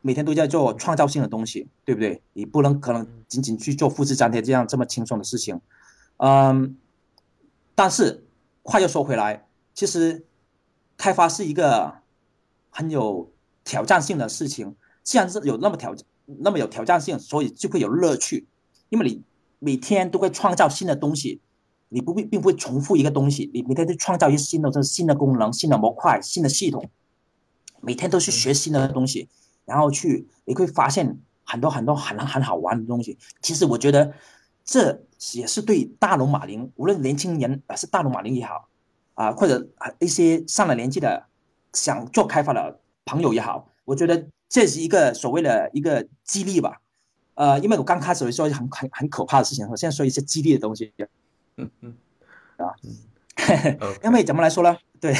[0.00, 2.22] 每天都在做创造性的东西，对不对？
[2.34, 5.60] 你不能可能仅仅去做复制粘贴这样这么轻松的事情，
[6.18, 6.76] 嗯。
[7.74, 8.22] 但是
[8.62, 10.24] 话又说回来，其实
[10.96, 11.94] 开发是一个
[12.70, 13.28] 很有
[13.64, 14.76] 挑战性的事情。
[15.02, 18.46] 既然是有那么挑那么有挑战性，所以就会有乐趣，
[18.90, 19.20] 因为你
[19.64, 21.40] 每天都会创造新的东西。
[21.90, 26.90] 你不会，并不会重复一个东西，你每天去创造一些新的、这新的功能、新的模块、新的系统，
[27.80, 29.28] 每天都去学新的东西，
[29.64, 33.16] 然后去你会发现很多很多很很好玩的东西。
[33.42, 34.12] 其实我觉得
[34.64, 35.04] 这
[35.34, 38.68] 也是对大龙马林，无论年轻人还是大龙马林也好，
[39.14, 39.68] 啊，或者
[40.00, 41.26] 一些上了年纪的
[41.74, 46.80] 想做开发的朋友也好，我觉得这是一个所谓的一个激励吧。
[47.34, 50.92] 呃，因为我刚开始说很很很可怕的事情，我现在说一些激励的东西。
[51.56, 51.94] 嗯嗯，
[52.58, 52.74] 啊，
[54.02, 54.76] 因为怎么来说呢？
[55.00, 55.12] 对，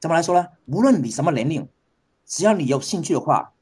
[0.00, 0.46] 怎么来说呢？
[0.66, 1.68] 无论你什么年龄，
[2.26, 3.52] 只要你有兴趣的话，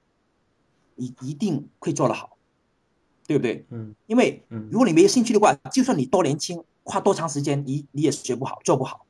[0.95, 2.37] 你一定会做得好，
[3.27, 3.67] 对不对？
[3.71, 9.07] 嗯，因为如果你没有兴趣的话，就算你多年轻，花多长时间，你你也学不好，做不好。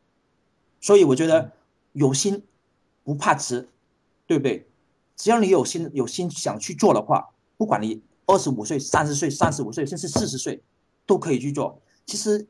[0.80, 1.52] 所以我觉得
[1.92, 2.42] 有心
[3.04, 3.68] 不怕迟，
[4.26, 4.66] 对不对？
[5.16, 10.62] 只要你有心有心想去做的话，不管你二十五岁、三十岁、三十五岁，甚至四十岁，
[11.04, 11.82] 都可以去做。
[12.06, 12.46] 其实。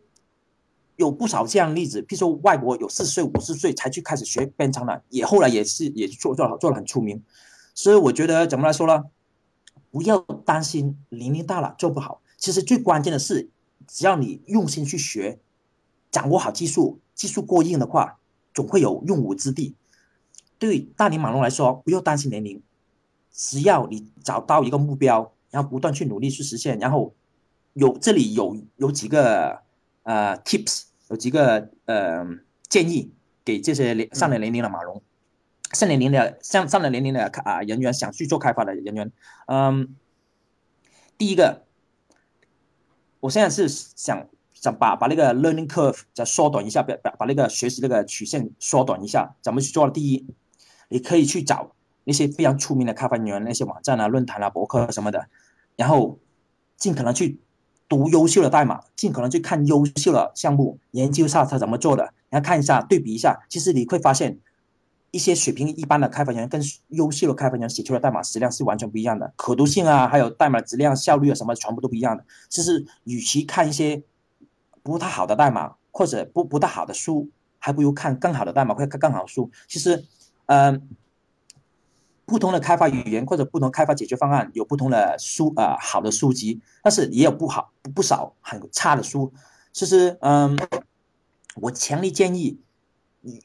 [0.98, 7.22] 有不少这样的例子，譬如说外国有四十岁、五十岁才去开始学编程的，也后来也是也做做做的很出名。
[7.72, 9.04] 所以我觉得怎么来说呢？
[9.92, 13.48] 不要担心年龄大了做不好，其实最关键的是，
[13.86, 15.38] 只要你用心去学，
[16.10, 18.18] 掌握好技术，技术过硬的话，
[18.52, 19.76] 总会有用武之地。
[20.58, 22.60] 对大龄马龙来说，不要担心年龄，
[23.32, 27.14] 只要你找到一个目标，然后不断去努力去实现，然后
[27.72, 29.62] 有这里有有几个
[30.02, 30.84] 呃 tips。
[31.10, 32.22] 有几个呃
[32.68, 35.02] 建议给这些上了年龄的马龙，
[35.72, 39.10] 上了年龄的上上了年龄的啊人员想去做开发的人员，
[39.46, 39.96] 嗯，
[41.16, 41.64] 第一个，
[43.20, 49.88] 我现在是想想把把那个 learning curve 再缩短一下，把把把那个学习那个曲线缩短一下，怎么去做？
[49.88, 50.26] 第一，
[50.90, 51.74] 你可以去找
[52.08, 55.28] 那些非常出名的开发人员，那些网站啊、论坛啊、博客什么的，
[55.76, 56.18] 然后
[56.76, 57.38] 尽可能去。
[57.90, 64.38] 读优秀的代码，尽可能去看优秀的项目，研究一下他怎么做的，然后看一下对比一下，其实你会发现，
[65.10, 72.26] 一些水平一般的开发人员跟优秀的开发人员写出的代码质量是完全不一样的，可读性啊，还有代码质量、效率啊什么，全部都不一样的。
[72.50, 74.02] 其实，与其看一些
[74.82, 79.50] 不太好的代码或者不不太好的书，还不如看更好的代码或更好的书。
[79.66, 80.04] 其实，
[80.44, 80.86] 嗯。
[82.28, 89.32] 不同的开发语言或者不同开发解决方案有不同的书啊，好的书籍，但是也有不好不少很差的书。
[89.72, 90.54] 其实，嗯，
[91.54, 92.60] 我强烈建议
[93.22, 93.40] 你，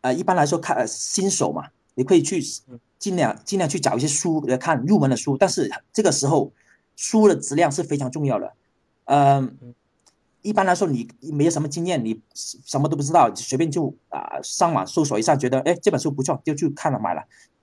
[0.00, 2.42] 呃，一般来说看新手嘛，你可以去
[2.98, 5.36] 尽量尽量去找一些书来看入门的书。
[5.36, 6.52] 但是这个时候，
[6.96, 8.54] 书的质量是非常重要的。
[9.04, 9.58] 嗯，
[10.40, 17.22] 一般来说你没有什么经验，你什么都不知道，随便就啊上网搜索一下，觉得哎这本书不错，就去看了买了。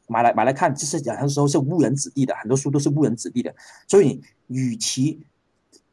[0.09, 3.53] 买来买来看，就是很多时候是误人子弟的，很多书都是误人子弟的。
[3.87, 5.19] 所以，与其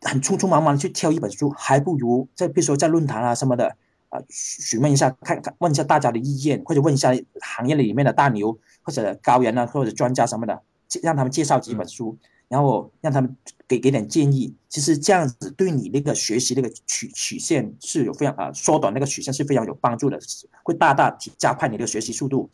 [0.01, 3.77] 很匆匆忙忙的去挑一本书，还不如在比如说在论坛啊什么的
[4.09, 10.63] 啊询问一下，看看问一下大家的意见，或者问一下行业里面的大牛或者高人啊或者专家什么的，
[11.03, 12.17] 让他们介绍几本书，
[12.49, 13.37] 然后让他们
[13.69, 14.55] 给给点建议。
[14.69, 20.19] 其实这样子对你那个学习那个曲曲线是有非常啊缩短那个曲线是非常有帮助的，
[20.63, 22.51] 会大大提加快你的学习速度。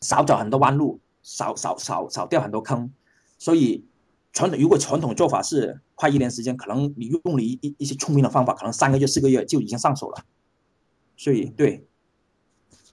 [0.00, 2.90] 少走很多弯路，少少少少掉很多坑，
[3.38, 3.84] 所以
[4.32, 10.24] 传统如果传统做法是快一年时间，可能你用了一一一些聪明的方法，可能三个月四个月就已经上手了。
[11.16, 11.86] 所以对，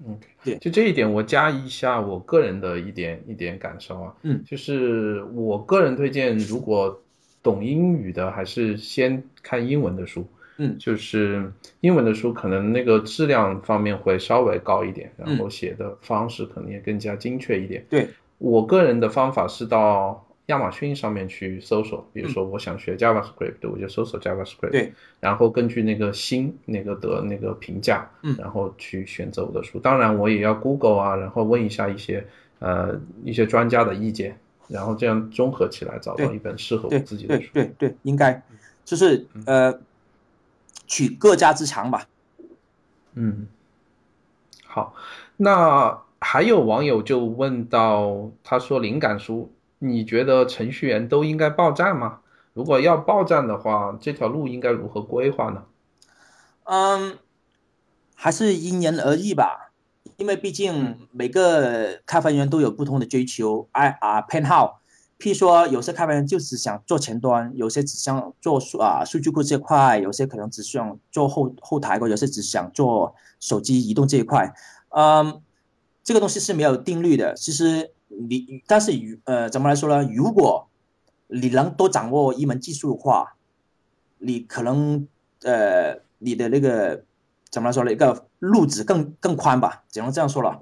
[0.05, 7.01] 嗯，对，就这一点我加一下我个人的一点一点感受啊，嗯，就是我个人推荐，如果
[7.41, 10.25] 懂英语的，还是先看英文的书。
[10.63, 17.83] 嗯，就是英文的书，可能那个质量方面会稍微高一点，然后写的方式可能也更加精确一点。
[17.89, 18.07] 对。
[18.37, 28.35] 我个人的方法是到亚马逊上面去搜索，比如说我想学 JavaScript，我就搜索 JavaScript，对，然后根据那个新那个的那个评价，嗯。
[28.37, 29.79] 然后去选择我的书。
[29.79, 32.23] 当然我也要 Google 啊，然后问一下一些
[32.59, 34.37] 呃一些专家的意见，
[34.67, 37.49] 然后这样综合起来找到一本适合我自己的书。
[37.53, 38.39] 对对对，应该。
[38.83, 39.71] 就是呃，
[40.91, 42.05] 取各家之长吧。
[43.13, 43.47] 嗯，
[44.65, 44.93] 好，
[45.37, 52.19] 那还有网友就问到，他说灵感书，你觉得程序员都应该报站吗？
[52.53, 55.63] 如果要报站的话，这条路应该如何规划呢？
[56.65, 57.17] 嗯，
[58.13, 59.71] 还是因人而异吧，
[60.17, 64.80] 因为毕竟每个开发人员都有不同的追求，爱啊偏好。
[65.21, 74.51] 譬如说，有些开发人就只想做前端，有些只想做数啊数据库这块，有些可能只想做后后台，或者是只想做手机移动这一块。
[74.89, 75.39] 嗯，
[76.03, 77.35] 这个东西是没有定律的。
[77.35, 80.09] 其实你，但是与呃怎么来说呢？
[80.11, 80.67] 如果
[81.27, 83.35] 你能多掌握一门技术的话，
[84.17, 85.07] 你可能
[85.43, 87.03] 呃你的那个
[87.51, 87.93] 怎么来说呢？
[87.93, 90.59] 一个路子更更宽吧，只能这样说了。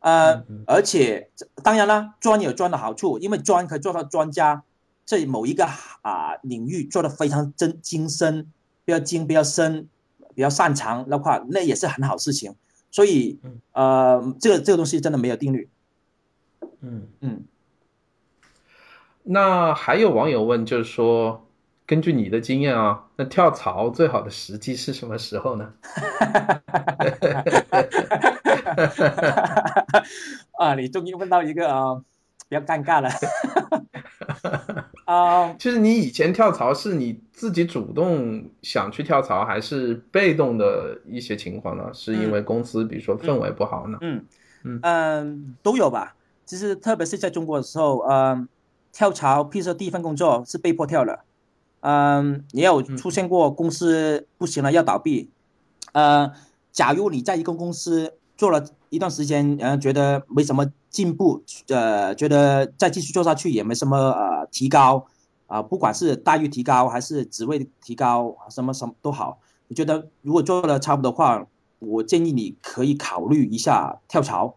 [0.00, 1.30] 呃而且
[1.62, 4.64] 当然啦，专有专的好处，因为专可以做到专家，
[5.04, 5.66] 在某一个
[6.02, 8.50] 啊、领域做的非常真精深，
[8.84, 9.88] 比较精、比较深、
[10.34, 12.54] 比较擅长的话，那也是很好事情。
[12.90, 15.68] 所以嗯呃，这个这个东西真的没有定律。
[16.80, 17.44] 嗯，嗯
[19.22, 21.46] 那还有网友问，就是说，
[21.90, 25.72] 根据你的经验啊，那跳槽最好的时机是什么时候呢？
[30.56, 32.00] 啊，你终于问到一个呃
[32.48, 33.10] 比较尴尬了。
[35.04, 41.90] 啊、就是你以前跳槽是你自己主动想去跳槽，还是被动的一些情况呢？
[41.92, 43.98] 是因为公司比如说氛围不好呢？
[44.00, 44.24] 嗯
[44.62, 46.14] 嗯嗯都有吧。
[46.46, 48.48] 其实特别是在中国的时候，嗯，
[48.92, 51.24] 跳槽，譬如说第一份工作是被迫跳的，
[51.80, 55.30] 嗯，也有出现过公司不行了要倒闭，
[55.92, 56.32] 呃，
[56.72, 65.06] 假如你在一个公司做了一段时间，呃，觉得没什么进步，呃，觉得再继续做下去也没什么呃提高，
[65.46, 71.46] 啊、不管是待遇提高还是职位提高，什么什么都好，我觉得如果做的差不多的话，
[71.78, 74.54] 我建议你可以考虑一下跳槽。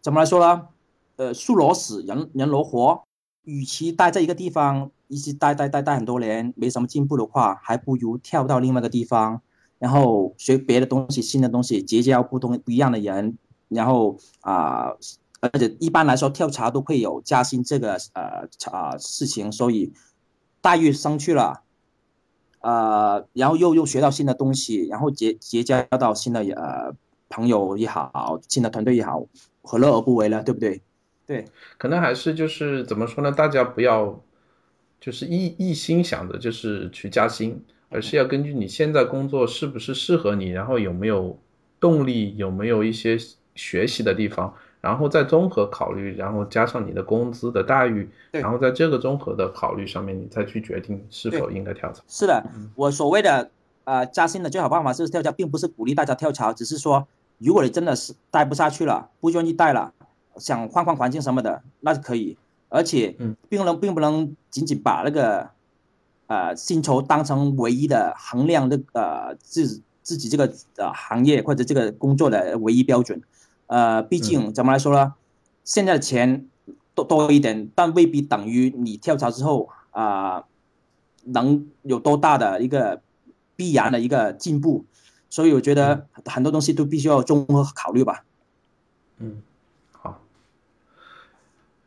[0.00, 0.68] 怎么来说呢？
[1.16, 3.02] 呃，树挪死，人人挪活。
[3.44, 9.42] 与其待在一个地方一直待待待待很多年，没什么进步的话，还不如跳到另外一个地方，
[9.80, 13.36] 然后学别的东西、新的东西，结交不同不一样的人，
[13.68, 14.92] 然后啊、
[15.40, 19.92] 而且一般来说跳槽都会有加薪这个呃啊、事情，所以
[20.60, 21.62] 待遇上去了，
[22.60, 26.94] 呃，然后又又学到新的东西，然后结结交到新的呃
[27.28, 29.26] 朋友也好，新的团队也好，
[29.62, 30.40] 何乐而不为呢？
[30.44, 30.80] 对不对？
[31.26, 31.46] 对，
[31.78, 33.32] 可能还是就是怎么说呢？
[33.32, 34.20] 大家不要
[35.00, 41.38] 就是一一心想着就是去加薪，而是要根据你现在工作是不是适合你，然后有没有
[41.80, 43.18] 动力，有没有一些
[43.54, 52.02] 学习的地方，然后再综合考虑，然后加上你的工资的待遇，对然后在这个综合的考虑上面，你再去决定是否应该跳槽。
[52.06, 52.44] 是的，
[52.74, 53.50] 我所谓的
[53.84, 59.94] 呃加薪的最好办法是跳槽，并不是鼓励大家跳槽，只是说如果你真的是待不下去了，不愿意待了，
[60.36, 62.36] 想换换环境什么的，那是可以，
[62.70, 63.36] 而且嗯。
[63.50, 65.50] 并不能并不能仅仅把那个
[66.28, 73.20] 呃薪酬当成唯一的衡量的呃自自己这个呃行业或者这个工作的唯一标准，
[73.66, 75.14] 呃，毕竟怎么来说呢？
[75.62, 76.48] 现在的钱
[76.94, 80.44] 多多一点，但未必等于你跳槽之后啊、
[81.24, 83.02] 能有多大的一个
[83.56, 84.84] 必然的一个进步，
[85.28, 88.24] 所以我觉得很多东西都必须要综合考虑吧。
[89.18, 89.49] 嗯，好，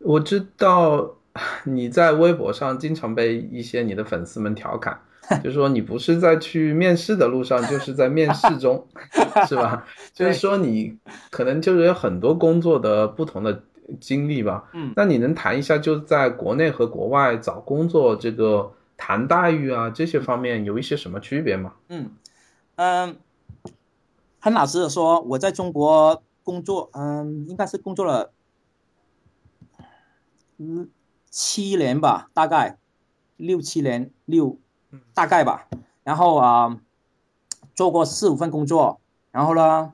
[0.03, 1.15] 我知道
[1.63, 4.99] 你在微博上经常被一些你的粉丝们调侃，
[5.43, 8.85] 就说你不是在去面试的路上，就是在面试中，
[9.47, 9.85] 是吧？
[10.13, 10.97] 就是说你
[11.31, 13.63] 可能就是有很多工作的不同的
[13.99, 14.69] 经历吧。
[14.73, 21.73] 嗯那你能谈一下，就在国内和国外找工作这个谈待遇啊这些方面有一些什么区别吗？
[21.89, 22.11] 嗯
[22.75, 23.15] 嗯，
[24.39, 28.31] 很老实的说，我在中国工作，嗯，应该是工作了
[30.57, 30.89] 嗯
[31.29, 32.77] 七年吧，大概
[33.37, 34.57] 六七年六
[35.13, 35.67] 大概吧。
[36.03, 36.79] 然后啊、
[37.73, 38.99] 做过四五份工作，
[39.31, 39.93] 然后呢，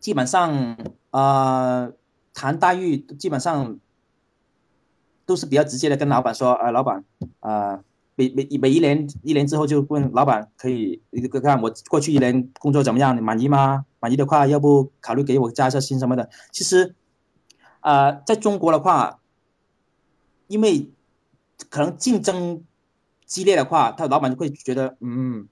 [0.00, 0.76] 基本上
[1.10, 1.92] 呃
[2.32, 3.78] 谈待遇基本上
[5.26, 7.04] 都是比较直接的跟老板说，呃，老板，
[7.40, 7.84] 呃，
[8.16, 13.84] 每每每一年一年之后就问老板，可以你看看我过去一年工作怎么样，你满意吗？
[14.00, 16.28] 满意的话，要不考虑给我加一下薪什么的。
[16.50, 16.96] 其实，
[17.80, 19.20] 呃，在中国的话，
[20.52, 20.90] 因为
[21.70, 22.62] 可能竞争
[23.24, 25.48] 激烈的话，他老板就会觉得，嗯，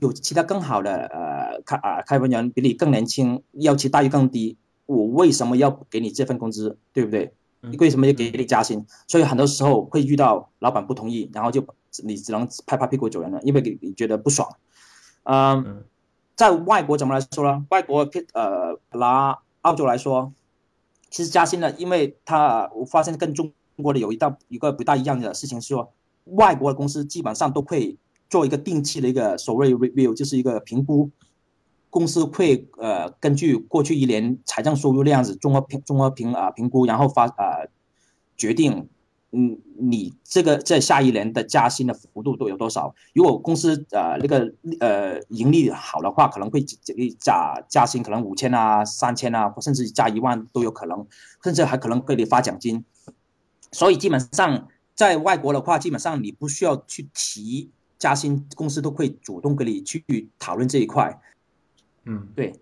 [0.00, 4.56] 有其他更好的呃开啊开发人比你更年轻，要求待遇更低，
[4.86, 7.34] 我为什么要给你这份工资，对不对？
[7.80, 8.86] 为什么要给你加薪？
[9.08, 11.66] 所以很多时候会遇到老板不同意，然后就
[12.04, 14.48] 你只能拍拍屁股走人了，因为你觉得不爽。
[15.24, 15.82] 嗯，
[16.36, 17.66] 在外国怎么来说呢？
[17.70, 20.32] 外国呃拿澳洲来说，
[21.10, 23.50] 其实加薪呢，因为他我发现跟中
[23.82, 25.92] 国的有一道一个不大一样的事情是说，
[26.24, 27.96] 外国的公司基本上都会
[28.30, 31.10] 做一个定期的一个所谓 review，就是一个评估。
[31.90, 37.70] 公司会呃根据过去一年财政收入那样子综合评综合评啊评估，然后发呃
[38.36, 38.88] 决定，
[39.30, 42.92] 嗯，你这个在下一年的加薪的幅度都有多少？
[43.12, 46.60] 如果公司呃那个呃盈利好的话，可能会
[47.20, 51.06] 加加薪，可能五千啊、三千啊，甚至加一万都有可能，
[51.44, 52.84] 甚至还可能给你发奖金。
[53.74, 57.68] 所以基本上在外国的话，基本上你不需要去提
[57.98, 60.04] 加薪，公司都会主动跟你去
[60.38, 61.20] 讨论这一块。
[62.04, 62.52] 嗯，对。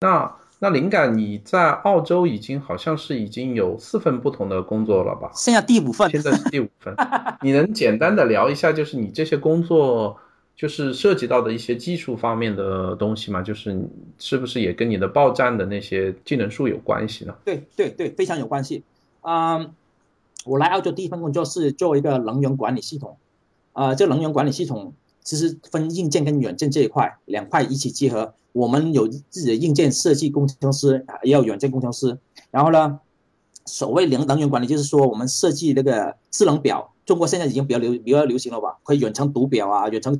[0.00, 5.30] 那那灵感，你在澳洲已经好像是已经有四份不同的工作了吧？
[5.34, 6.92] 剩下第五份，现在是第五份。
[7.40, 10.18] 你能简单的聊一下，就是你这些工作，
[10.56, 13.40] 就是涉及到的一些技术方面的东西吗？
[13.40, 13.80] 就是
[14.18, 17.32] 是不是也跟你的报站的那些技能数有关系呢？
[17.44, 18.82] 对对对，非常有关系。
[19.22, 19.72] 嗯，
[20.44, 23.16] 我来澳洲第一份工作是做一个能源管理系统。
[23.72, 24.92] 啊，这能源管理系统。
[25.24, 32.16] 其实分硬件跟软件这一块两块一起结合，我们有自己的硬件设计工程师，也有软件工程师。
[32.50, 32.98] 然后呢，
[33.66, 40.18] 所谓能能源管理，就是说我们设计那个智能表，中国现在已经比较流比较流行了吧，可以远程读表啊，远程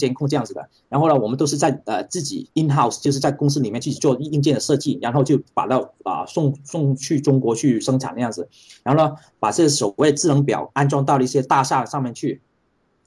[0.00, 0.68] 监控这样子的。
[0.88, 8.48] 然后呢，我们都是在呃自己 in house，就是在公司里面去做硬件的设计，然后就把到啊送送去中国去生产那样子。
[8.82, 12.40] 然后呢，把这所谓智能表安装到了一些大厦上面去。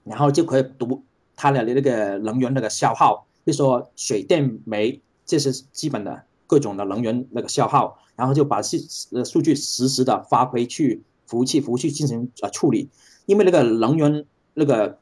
[0.06, 1.02] 然后就可以读
[1.34, 8.76] 它的那个能源那个消耗，就说水电煤这是基本的各种的能源那个消耗，然后就把数
[9.16, 12.90] 呃数据实时的发回去服务器，服务器进行呃处理。
[13.26, 15.00] 因为那个能源那个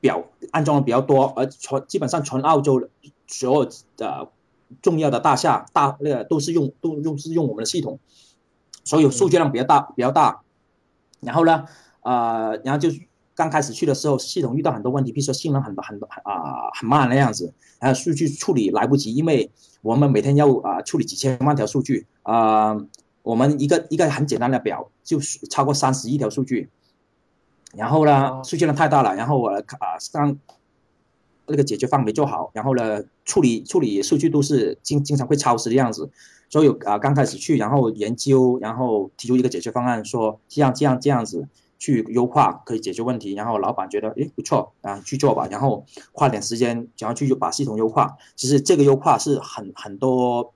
[0.00, 2.88] 表安装的比较多，而全基本上全澳洲
[3.26, 4.28] 所有的
[4.82, 7.98] 重要的大厦大那个都是用都用是用我们的系统，
[8.84, 10.42] 所以数据量比较大比较大。
[11.20, 11.66] 然后呢，
[12.02, 12.90] 呃，然后就。
[13.32, 22.76] 刚开始去的时候，系统遇到很多问题，比如说性能很很啊很慢那样子，还有数据处理来不及，因为我们每天要啊处理几千万条数据啊，
[23.22, 26.68] 我们一个一个很简单的表就超过三十亿条数据，
[27.76, 30.38] 然后呢数据量太大了，然后我啊上
[31.46, 36.10] 那个解决方案没做好，然后呢处理处理数据都是经经常会超时的样子，
[36.48, 41.48] 所以啊刚开始去，然后研究，然后提出一个解决方案，说这样这样这样子。
[41.82, 48.18] 去优化可以解决问题，然后老板觉得诶不错啊，去做吧，然后花点时间，然后去把系统优化。
[48.36, 50.52] 其实这个优化是很很多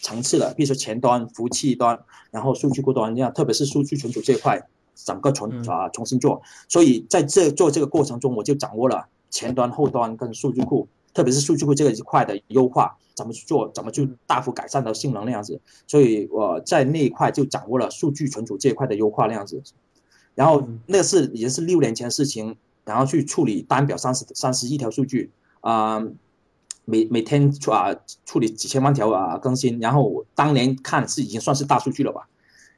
[0.00, 1.98] 层次的，比如说前端、服务器端，
[2.30, 4.62] 然后数据库端这样，特别是数据存储这一块，
[5.04, 6.40] 整个重啊重新做。
[6.68, 15.60] 所以在这做这个过程中，我就掌握了前端、后端跟数据库，特别是数据库这个一块的优化，怎么去做，怎么去大幅改善的性能那样子。
[15.86, 19.62] 所以我在那一块就掌握了数据存储这一块的优化那样子。
[20.34, 25.30] 然后那个是已经是六年前的事情，然后去处理单表三十三十一条数据，
[25.60, 26.00] 啊，
[26.84, 27.94] 每每天处啊
[28.24, 32.28] 处理几千万条啊更新，然后当年看是已经算是大数据了吧，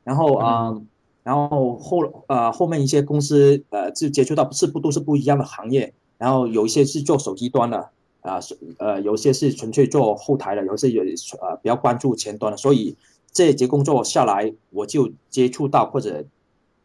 [0.02, 0.74] 然后啊，
[1.22, 8.38] 然后后呃后面一些公司呃就接触到是不都是不一样的行业，然后有一些是做手机端的啊，
[8.78, 11.02] 呃有些是纯粹做后台的，有些有
[11.40, 12.96] 呃比较关注前端的，所以
[13.30, 16.24] 这一节工作下来，我就接触到或者。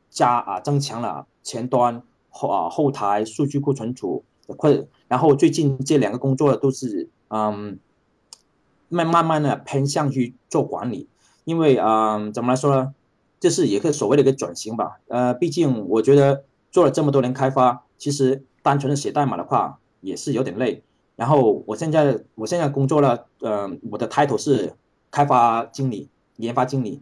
[0.10, 7.78] 加啊，增强了前端后啊后台数据库存储，或然后最近这两个工作都是嗯，
[8.90, 11.08] 慢慢慢的偏向去做管理，
[11.44, 12.96] 因为嗯怎么来说呢，
[13.40, 15.00] 这是一个所谓的一个转型吧。
[15.08, 20.84] 呃，毕竟我觉得做了这么多年开发，其实单纯的写代码的话也是有点累。
[21.16, 24.74] 然后我现在我现在工作了，呃，我的 title 是
[25.10, 27.02] 开发经理、研发经理。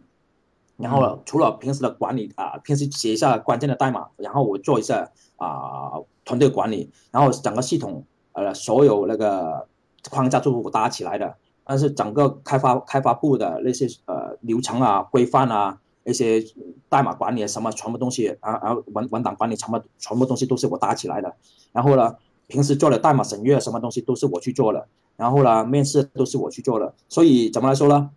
[0.78, 5.92] 然后除了平时的管理啊，平时写一下关键的代码，然后我做一下啊
[6.24, 9.66] 团队管理，然后整个系统呃所有那个
[10.10, 11.34] 框架都是我搭起来的，
[11.64, 16.42] 但是整个开发开发部的那些呃流程啊规范啊那些
[16.88, 21.34] 代码管理什么全部东西啊啊文文档管理什么全部东西都是我搭起来的，
[21.72, 24.86] 然后呢平时做的代码审阅什么东西都是我去做的，
[25.16, 28.10] 然后呢面试都是我去做的，所以怎么来说呢？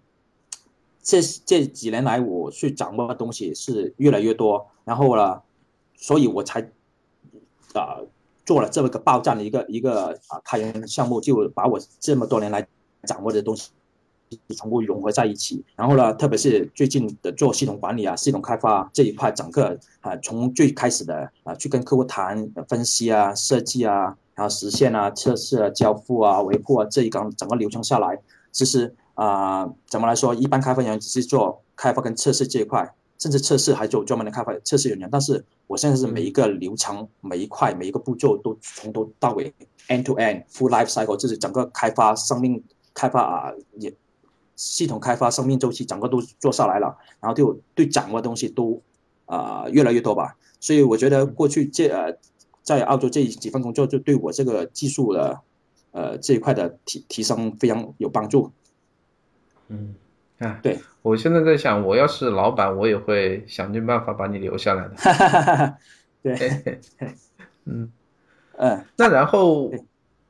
[1.02, 5.42] 这这几年来我去掌握的东西是越来越多，然后呢，
[5.96, 6.62] 所以我才
[7.74, 7.98] 啊
[8.46, 12.68] 做了这么个爆炸的一个一个啊开源项目，就把我这么多年来
[13.04, 13.72] 掌握的东西。
[14.50, 28.20] 全部融合在一起，然后呢，特别是最近的做系统管理啊、系统开发这一块，整个啊，从最开始的啊，去跟客户谈分析啊、设计啊，然后实现啊、测试啊、交付啊、维护啊这一个整个流程下来，
[28.52, 39.54] 其实啊，怎么来说，一般开发人员只是做开发跟测试这一块，甚至测试还做专门的开发测试人员，但是我现在是每一个流程、每一块、每一个步骤都从头到尾
[39.88, 42.64] end to end full life cycle，就是整个开发生命
[42.94, 43.92] 开发啊也。
[44.60, 48.82] 系统开发生命周期整个都做下来了，然后就对掌握东西都
[49.26, 52.18] 啊越来越多吧，所以我觉得过去这呃
[52.62, 55.40] 在澳洲这几份工作就对我这个技术的
[55.92, 58.52] 呃这一块的提提升非常有帮助。
[59.70, 59.96] 嗯，
[60.40, 60.78] 啊，对。
[61.04, 65.78] 我现在在想，我要是老板，我也会想尽办法把你留下来的。
[66.22, 66.82] 对，
[67.64, 67.90] 嗯。
[68.60, 69.72] 嗯，那然后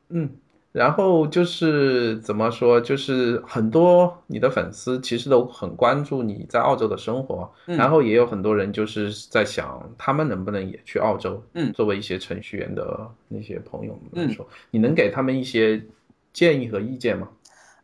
[0.10, 0.30] 嗯。
[0.72, 11.42] 然后就是怎么说，就是很多你的粉丝其实都很关注你在澳洲的生活，然后也有很多人就是在想，他们能不能也去澳洲？
[11.54, 15.84] 嗯，作为一些程序员的那些朋友们来说，你能给他们一些
[16.32, 17.30] 建议和意见吗？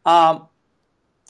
[0.04, 0.48] 啊，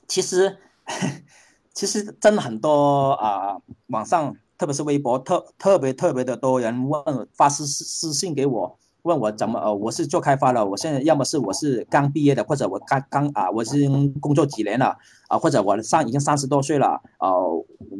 [0.08, 0.58] 其实
[1.74, 3.56] 其实真的很多啊，
[3.88, 8.78] 网上特别是微博特特别特别的多人问发私私信给我。
[9.06, 14.98] 问我怎么呃，我是做开发的，我现在要么是我是刚毕业的，或者我刚刚啊，我已经工作几年了
[15.28, 17.30] 啊，或者我上已经三十多岁了啊，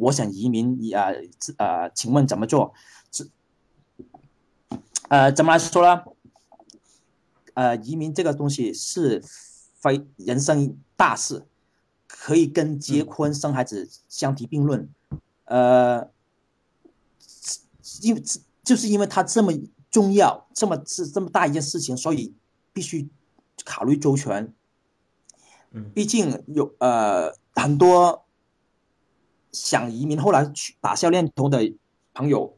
[0.00, 1.12] 我想移民啊
[1.58, 2.74] 呃，请问怎么做？
[3.12, 3.30] 是
[5.08, 6.02] 呃，怎么来说呢？
[7.54, 9.22] 呃，移民这个东西是
[9.76, 11.46] 非人生大事，
[12.08, 14.88] 可以跟结婚生孩子相提并论。
[15.44, 16.08] 呃，
[18.02, 18.20] 因为
[18.64, 19.52] 就是因为他这么。
[19.96, 22.34] 重要这么是这么大一件事情，所以
[22.74, 23.08] 必须
[23.64, 24.52] 考虑周全。
[25.70, 28.26] 嗯，毕竟有呃很多
[29.52, 31.72] 想移民后来去打消念头的
[32.12, 32.54] 朋友，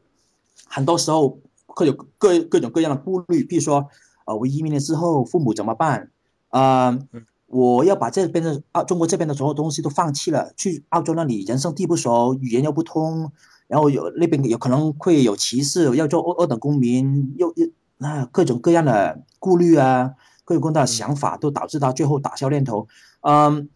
[0.65, 3.87] 很多时候会有各各种各样的顾虑，比如说
[4.25, 6.11] 呃我移民了之后父母怎么办？
[6.49, 6.99] 啊，
[7.45, 13.31] 我要把这边的啊中国这边的所有东西都放弃了，去澳洲那里人生地不熟，语言又不通。
[13.69, 17.67] 然后有那边有可能会有歧视，要做二二等公民，又又
[17.99, 22.87] 那各种各样的顾虑啊，各种各样的想法都导致他最后打消念头。
[23.21, 23.69] 嗯，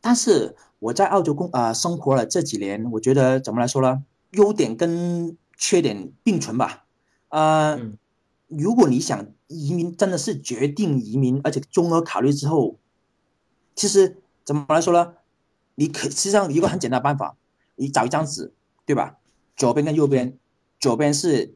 [0.00, 4.02] 但是我在澳洲工啊生活了这几年，我觉得怎么来说呢？
[4.32, 6.86] 优点跟缺点并存吧。
[7.28, 7.78] 呃，
[8.48, 12.80] 如果你想移民，真的是决定移民，而且综合考虑之后，
[13.76, 15.12] 其实怎么来说呢？
[15.76, 17.36] 你可实际上一个很简单的办法，
[17.76, 18.52] 你找一张纸，
[18.84, 19.18] 对吧？
[19.60, 20.38] 左边跟右边，
[20.78, 21.54] 左边是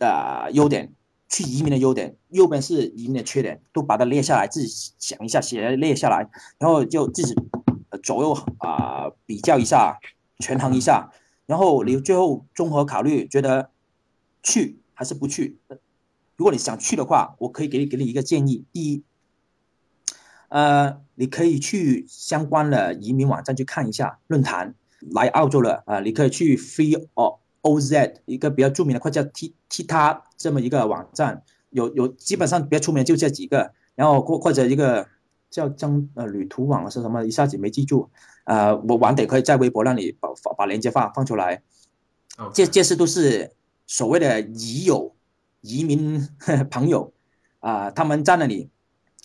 [0.00, 0.92] 啊优点，
[1.30, 6.28] 去移民的优点，右边是移民的缺点，都把它列下来，自己想一下，写列下来，
[6.58, 7.34] 然后就自己
[8.02, 9.98] 左右啊比较一下，
[10.40, 11.10] 权衡一下，
[11.46, 13.70] 然后你最后综合考虑，觉得
[14.42, 15.58] 去还是不去？
[16.36, 19.04] 如果你想去的话，我可以给你给你一个建议，第一，
[20.48, 24.74] 呃，你可以去相关的移民网站去看一下论坛。
[25.10, 26.00] 来澳洲了啊！
[26.00, 35.08] 你可以去 Free O O Z 一个比较著名的，快叫 T T 他这么一个网站，有有基本上比较出名就这几个，然后或或者一个
[35.50, 37.24] 叫张呃旅途网是什么？
[37.24, 38.10] 一下子没记住，
[38.44, 41.62] 呃，我晚点可以在微博那里把把链接放放出来。
[42.54, 43.52] 这这些都是
[43.86, 45.14] 所谓的移友
[45.60, 46.28] 移民
[46.70, 47.12] 朋友
[47.60, 48.70] 啊，他们在那里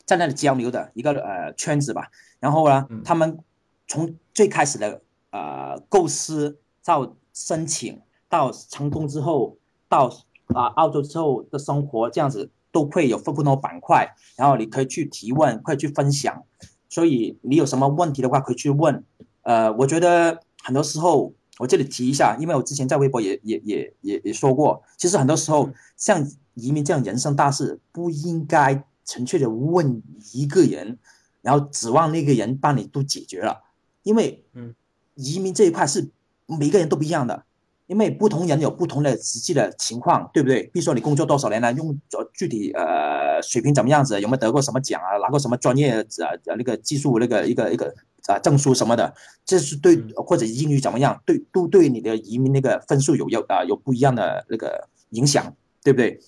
[0.06, 2.10] 在那里交流的一个呃圈子吧。
[2.40, 3.40] 然后呢，他们
[3.88, 5.02] 从最开始的。
[5.30, 9.58] 呃，构思到申请到成功之后，
[9.90, 10.10] 到
[10.48, 16.44] 啊澳洲之后的生活这样子，都会有分不同的板块，然后你可以去提问，可以去分享。
[16.90, 19.04] 所以你有什么问题的话，可以去问。
[19.42, 30.02] 呃，我觉得很多时候我这里提一下，因为我之前在微博也也也也也说过，其实很多时候像移民这样人生大事，不应该纯粹的问
[30.34, 30.98] 一个人，
[31.42, 33.64] 然后指望那个人帮你都解决了，
[34.04, 34.74] 因为嗯。
[35.18, 36.10] 移民这一块是
[36.46, 37.44] 每个人都不一样的，
[37.88, 40.64] 因为不同人有不同的实际的情况，对不对？
[40.74, 42.00] 比如说你工作多少年了，用
[42.34, 47.94] 具体呃水平怎么样子，有没有得过什么奖啊，拿过什么专业呃那个技术那个一个一个
[48.28, 49.14] 啊证书什么的，
[49.46, 55.54] 这是对或者英语怎么样，对都对你的移民那个分数有有啊有不一样的那个影响，
[55.84, 56.20] 对不对？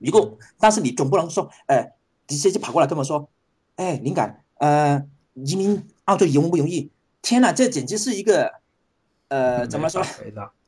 [0.00, 1.92] 如果但是你总不能说，哎，
[2.26, 3.28] 直接就跑过来跟我说，
[3.76, 5.02] 哎，灵感，呃，
[5.34, 6.90] 移民澳洲容不容易？
[7.24, 8.52] 天哪，这简直是一个，
[9.28, 10.04] 呃，怎么说？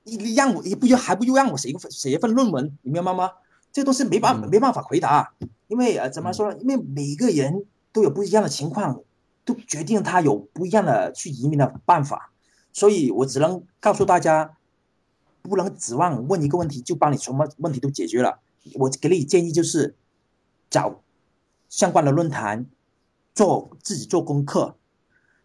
[0.04, 3.30] 你让我，你不就还不又让我写一份写一份论文，你明白吗？
[3.70, 5.34] 这都是没办法没办法回答，
[5.68, 6.58] 因为呃，怎么说呢？
[6.62, 9.02] 因为每个人都有不一样的情况，
[9.44, 12.32] 都决定他有不一样的去移民的办法，
[12.72, 14.56] 所以我只能告诉大家，
[15.42, 18.38] 不能指望问一个问题就帮你什么问题都解决了。
[18.76, 19.94] 我给你建议就是，
[20.70, 21.02] 找
[21.68, 22.64] 相关的论坛，
[23.34, 24.76] 做自己做功课。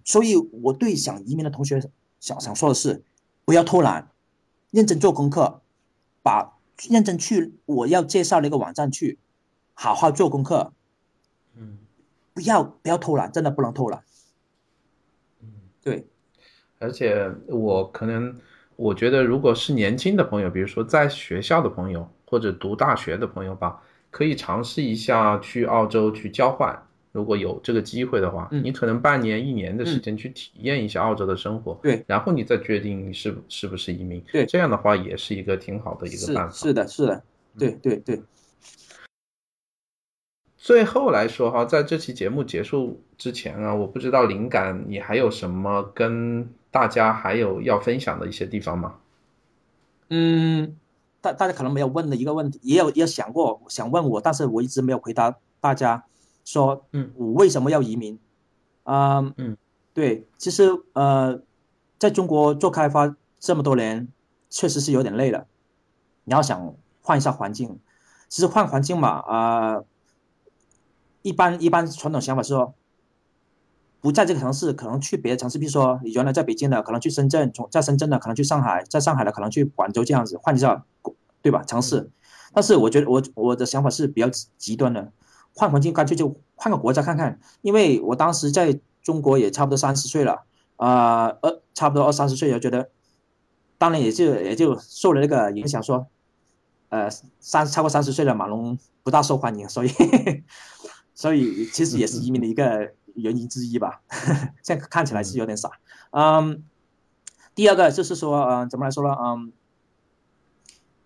[0.04, 1.82] 所以我对想移民的同学
[2.20, 3.04] 想想说的是，
[3.46, 4.10] 不要偷懒。
[4.72, 5.62] 认真做功课，
[6.24, 6.58] 把
[6.90, 9.20] 认真去我要介绍的一个网站去，
[9.74, 10.72] 好好做功课。
[11.58, 11.78] 嗯，
[12.34, 14.02] 不要不要偷懒，真的不能偷懒。
[15.42, 15.50] 嗯，
[15.84, 16.08] 对。
[16.80, 18.40] 而且我可能
[18.78, 26.88] 我觉得，如果是年轻的朋友，比如说在学校的朋友或者读大学的朋友吧，可以尝试一下去澳洲去交换。
[27.12, 36.56] 如果有这个机会的话，你可能半年、一年的时间去体验一下澳洲的生活，对，然后你再决定是是不是移民，对，这样的话也是一个挺好的一个办法。
[36.56, 37.24] 是的，是的，
[37.58, 38.22] 对对对。
[40.56, 48.96] 最后来说哈，在这期节目结束之前啊，我不知道灵感你还有什么跟大家还有要分享的一些地方吗？
[50.10, 50.78] 嗯，
[51.20, 56.06] 大大家可能没有问的一个问题，也有也想过想问我，但是我一直没有回答大家。
[56.44, 58.20] 说，嗯，我为什么要移民？
[58.84, 59.56] 啊，嗯，
[59.94, 61.40] 对，其实呃，
[62.00, 64.08] 在中国做开发这么多年，
[64.50, 65.46] 确实是有点累了。
[66.24, 67.80] 你要想换一下环境，
[68.28, 69.82] 其实换环境嘛，啊，
[71.22, 72.74] 一般一般传统想法是说，
[74.02, 80.86] 不在这个城市，可能去别的城市，比如说你原来在北京的，可能去深圳；从在深圳的，可能去上海；在上海的，可能去广州，这样子换一下，
[81.42, 81.64] 对吧？
[81.64, 82.10] 城市。
[82.54, 84.28] 但是我觉得我我的想法是比较
[84.58, 85.12] 极端的。
[85.54, 87.40] 换环境，干脆就换个国家看看。
[87.62, 90.46] 因为我当时在中国也差不多三十岁了，
[90.78, 92.90] 啊，二差不多二三十岁，也觉得，
[93.78, 96.08] 当然也就也就受了那个影响，说，
[96.90, 99.90] 呃，三超过三十岁的马龙不大受欢迎，所以，
[101.14, 104.02] 所以其实也是移民的一个原因之一吧。
[104.64, 105.70] 现在看起来是有点傻。
[106.12, 106.64] 嗯，
[107.54, 109.16] 第二个就是说，嗯，怎么来说呢？
[109.20, 109.52] 嗯，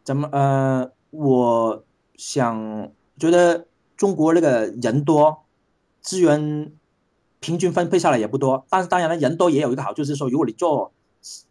[0.04, 1.84] 怎么呃，我
[2.16, 3.68] 想觉得。
[3.98, 5.46] 中国那个人多，
[6.02, 6.72] 资源
[7.40, 8.66] 平均分配下来也不多。
[8.70, 10.94] 但是当然了，人多也有一个好处，就是说，如果你做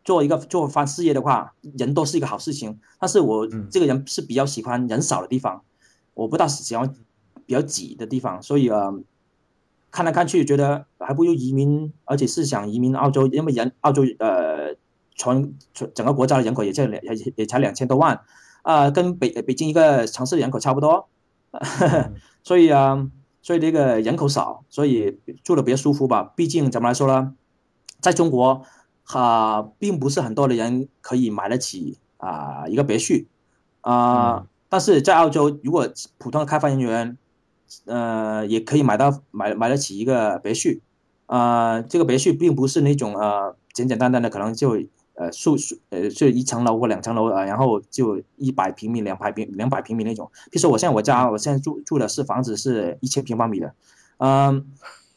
[0.04, 2.78] 做一个做番事业的话，人多是一个好事情。
[2.98, 5.62] 但是我这个人是比较喜欢人少的地方，
[6.14, 6.92] 我不大喜欢
[7.46, 8.42] 比较挤的地方。
[8.42, 8.92] 所以呃，
[9.90, 14.74] 看来看去觉得还不如移民，而且是想移民澳洲，因为人澳洲呃，
[15.14, 18.20] 全全整个国家的人口也就两也也才两千多万，
[18.62, 21.08] 啊，跟北北京一个城市的人口差不多。
[22.44, 23.10] 所以啊，
[23.42, 26.32] 所以这个人口少，所以住的比较舒服吧。
[26.36, 27.34] 毕竟怎么来说呢，
[28.00, 28.62] 在中国，
[29.02, 33.24] 哈，并不是很多的人可以买得起啊一个别墅，
[33.80, 35.88] 啊，但是在澳洲，如果
[36.18, 37.18] 普通的开发人员，
[37.86, 40.78] 呃，也可以买到买买得起一个别墅，
[41.26, 44.78] 啊，这个别墅并不是那种呃简简单单的，可能就。
[45.16, 50.30] 呃，数数呃，就一层楼或两层楼啊，然后就一百平米、两百平、两百平米那种。
[50.50, 53.72] 比如说，我现在我家，我现在住住的是房子是一千平方米的，
[54.18, 54.66] 嗯，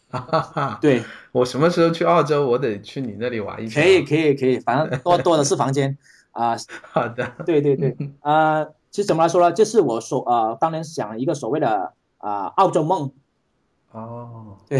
[0.10, 0.78] 哈哈哈。
[0.80, 3.82] 对，我什么时候去澳洲，我得去你那里玩一下。
[3.82, 5.98] 可以，可以，可以，反正多多的是房间
[6.32, 6.56] 啊。
[6.92, 7.34] 好的。
[7.46, 9.52] 对对对，啊，其实怎么来说呢？
[9.52, 13.12] 就是我所啊，当年想一个所谓的啊澳洲梦。
[13.92, 14.58] 哦。
[14.70, 14.80] 对。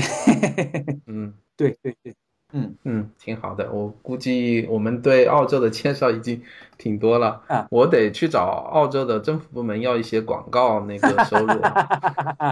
[1.08, 2.16] 嗯，对对对。
[2.54, 3.70] 嗯嗯，挺好的。
[3.74, 6.42] 我估计我们对澳洲的介绍已经
[6.78, 11.54] 挺多了啊，我得去找澳洲的政府部门要一些广告那个收入。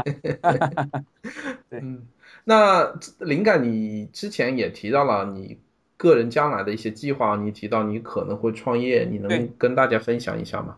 [1.70, 2.06] 对，嗯，
[2.44, 5.58] 那灵感，你之前也提到了你
[5.96, 10.76] 个人将来的一些计划，你提到你可能会创业，你能跟大家分享一下吗？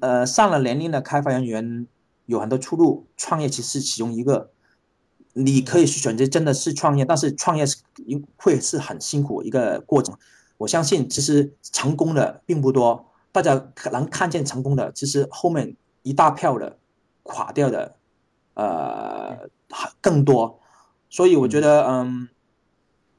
[0.00, 1.86] 呃，上了年龄的开发人员
[2.24, 4.50] 有很多出路，创业其实是其中一个。
[5.36, 7.76] 你可以去选择真的是创业，但是创业是
[8.36, 10.16] 会是很辛苦一个过程。
[10.56, 16.78] 我相信其实成功的并不多，大家可能看见成功的，其实后面一大票的
[17.24, 17.96] 垮掉的，
[18.54, 19.50] 呃，
[20.00, 20.60] 更多。
[21.10, 22.28] 所以我觉得，嗯，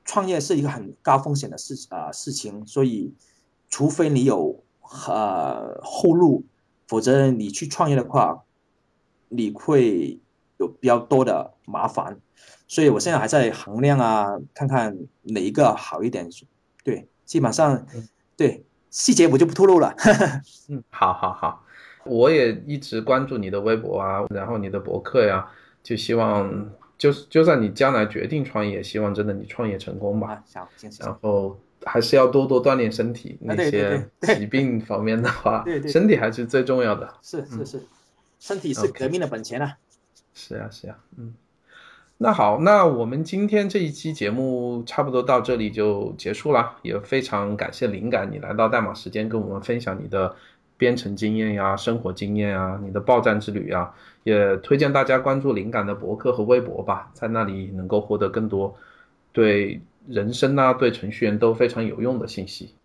[0.05, 2.65] 创业是一个很高风险的事啊事情。
[2.65, 3.13] 所以，
[3.69, 4.63] 除非你有
[5.07, 6.45] 呃后路，
[6.87, 8.45] 否则你去创业的话，
[9.27, 10.21] 你会。
[10.57, 12.18] 有比较多的麻烦，
[12.68, 16.30] 所以我现在还在衡量啊，看看哪一个好一点。
[16.84, 17.86] 对，基本上，
[18.38, 19.94] 对细节我就不透露了。
[20.69, 21.65] 嗯， 好好好，
[22.03, 25.45] 我也一直关注你的微博啊，然后你的博客呀，
[25.84, 30.30] 就希望就是就算你将来决定创业，希望真的你创业成功吧。
[30.30, 31.03] 啊，行，谢谢。
[31.03, 37.14] 然后还是要多多锻炼身体，那些对对疾病方面的话对，对身体还是最重要的。
[37.22, 37.84] 是是是，
[38.40, 39.76] 身体是革命的本钱啊。
[40.35, 41.33] 是呀，是呀，嗯。
[42.17, 50.33] 那好，那我们今天这一期节目差不多到这里就结束了，也非常感谢灵感你来到代码时间跟我们分享你的
[50.77, 53.93] 编程经验呀、生活经验呀、你的报站之旅呀，
[54.23, 58.73] 也推荐大家关注灵感的博客和微博吧，在那里能够获得更多
[59.33, 62.75] 对人生啊、对程序员都非常有用的信息。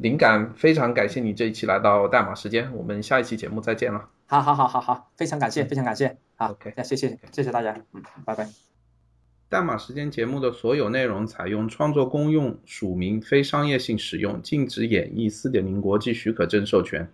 [0.00, 4.08] 灵感非常感谢你这一期来到代码时间，我们下一期节目再见了。
[4.24, 6.16] 好好好好好，非常感谢，非常感谢。
[6.36, 8.48] 好 OK 那谢谢谢谢大家，嗯，拜拜。
[9.50, 17.06] 代码时间节目的所有内容采用创作公用、署名、非商业性使用、禁止演绎4.0国际许可证授权。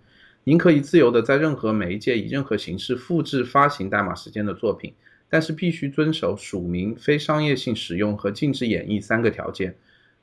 [0.44, 4.94] 您可以自由的在任何媒介以任何形式复制发行代码时间的作品，
[5.28, 9.74] 但是必须遵守署名、非商业性使用和禁止演绎三个条件。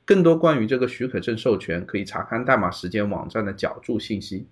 [0.04, 4.46] 更多关于这个许可证授权，可以查看代码时间网站的脚注信息。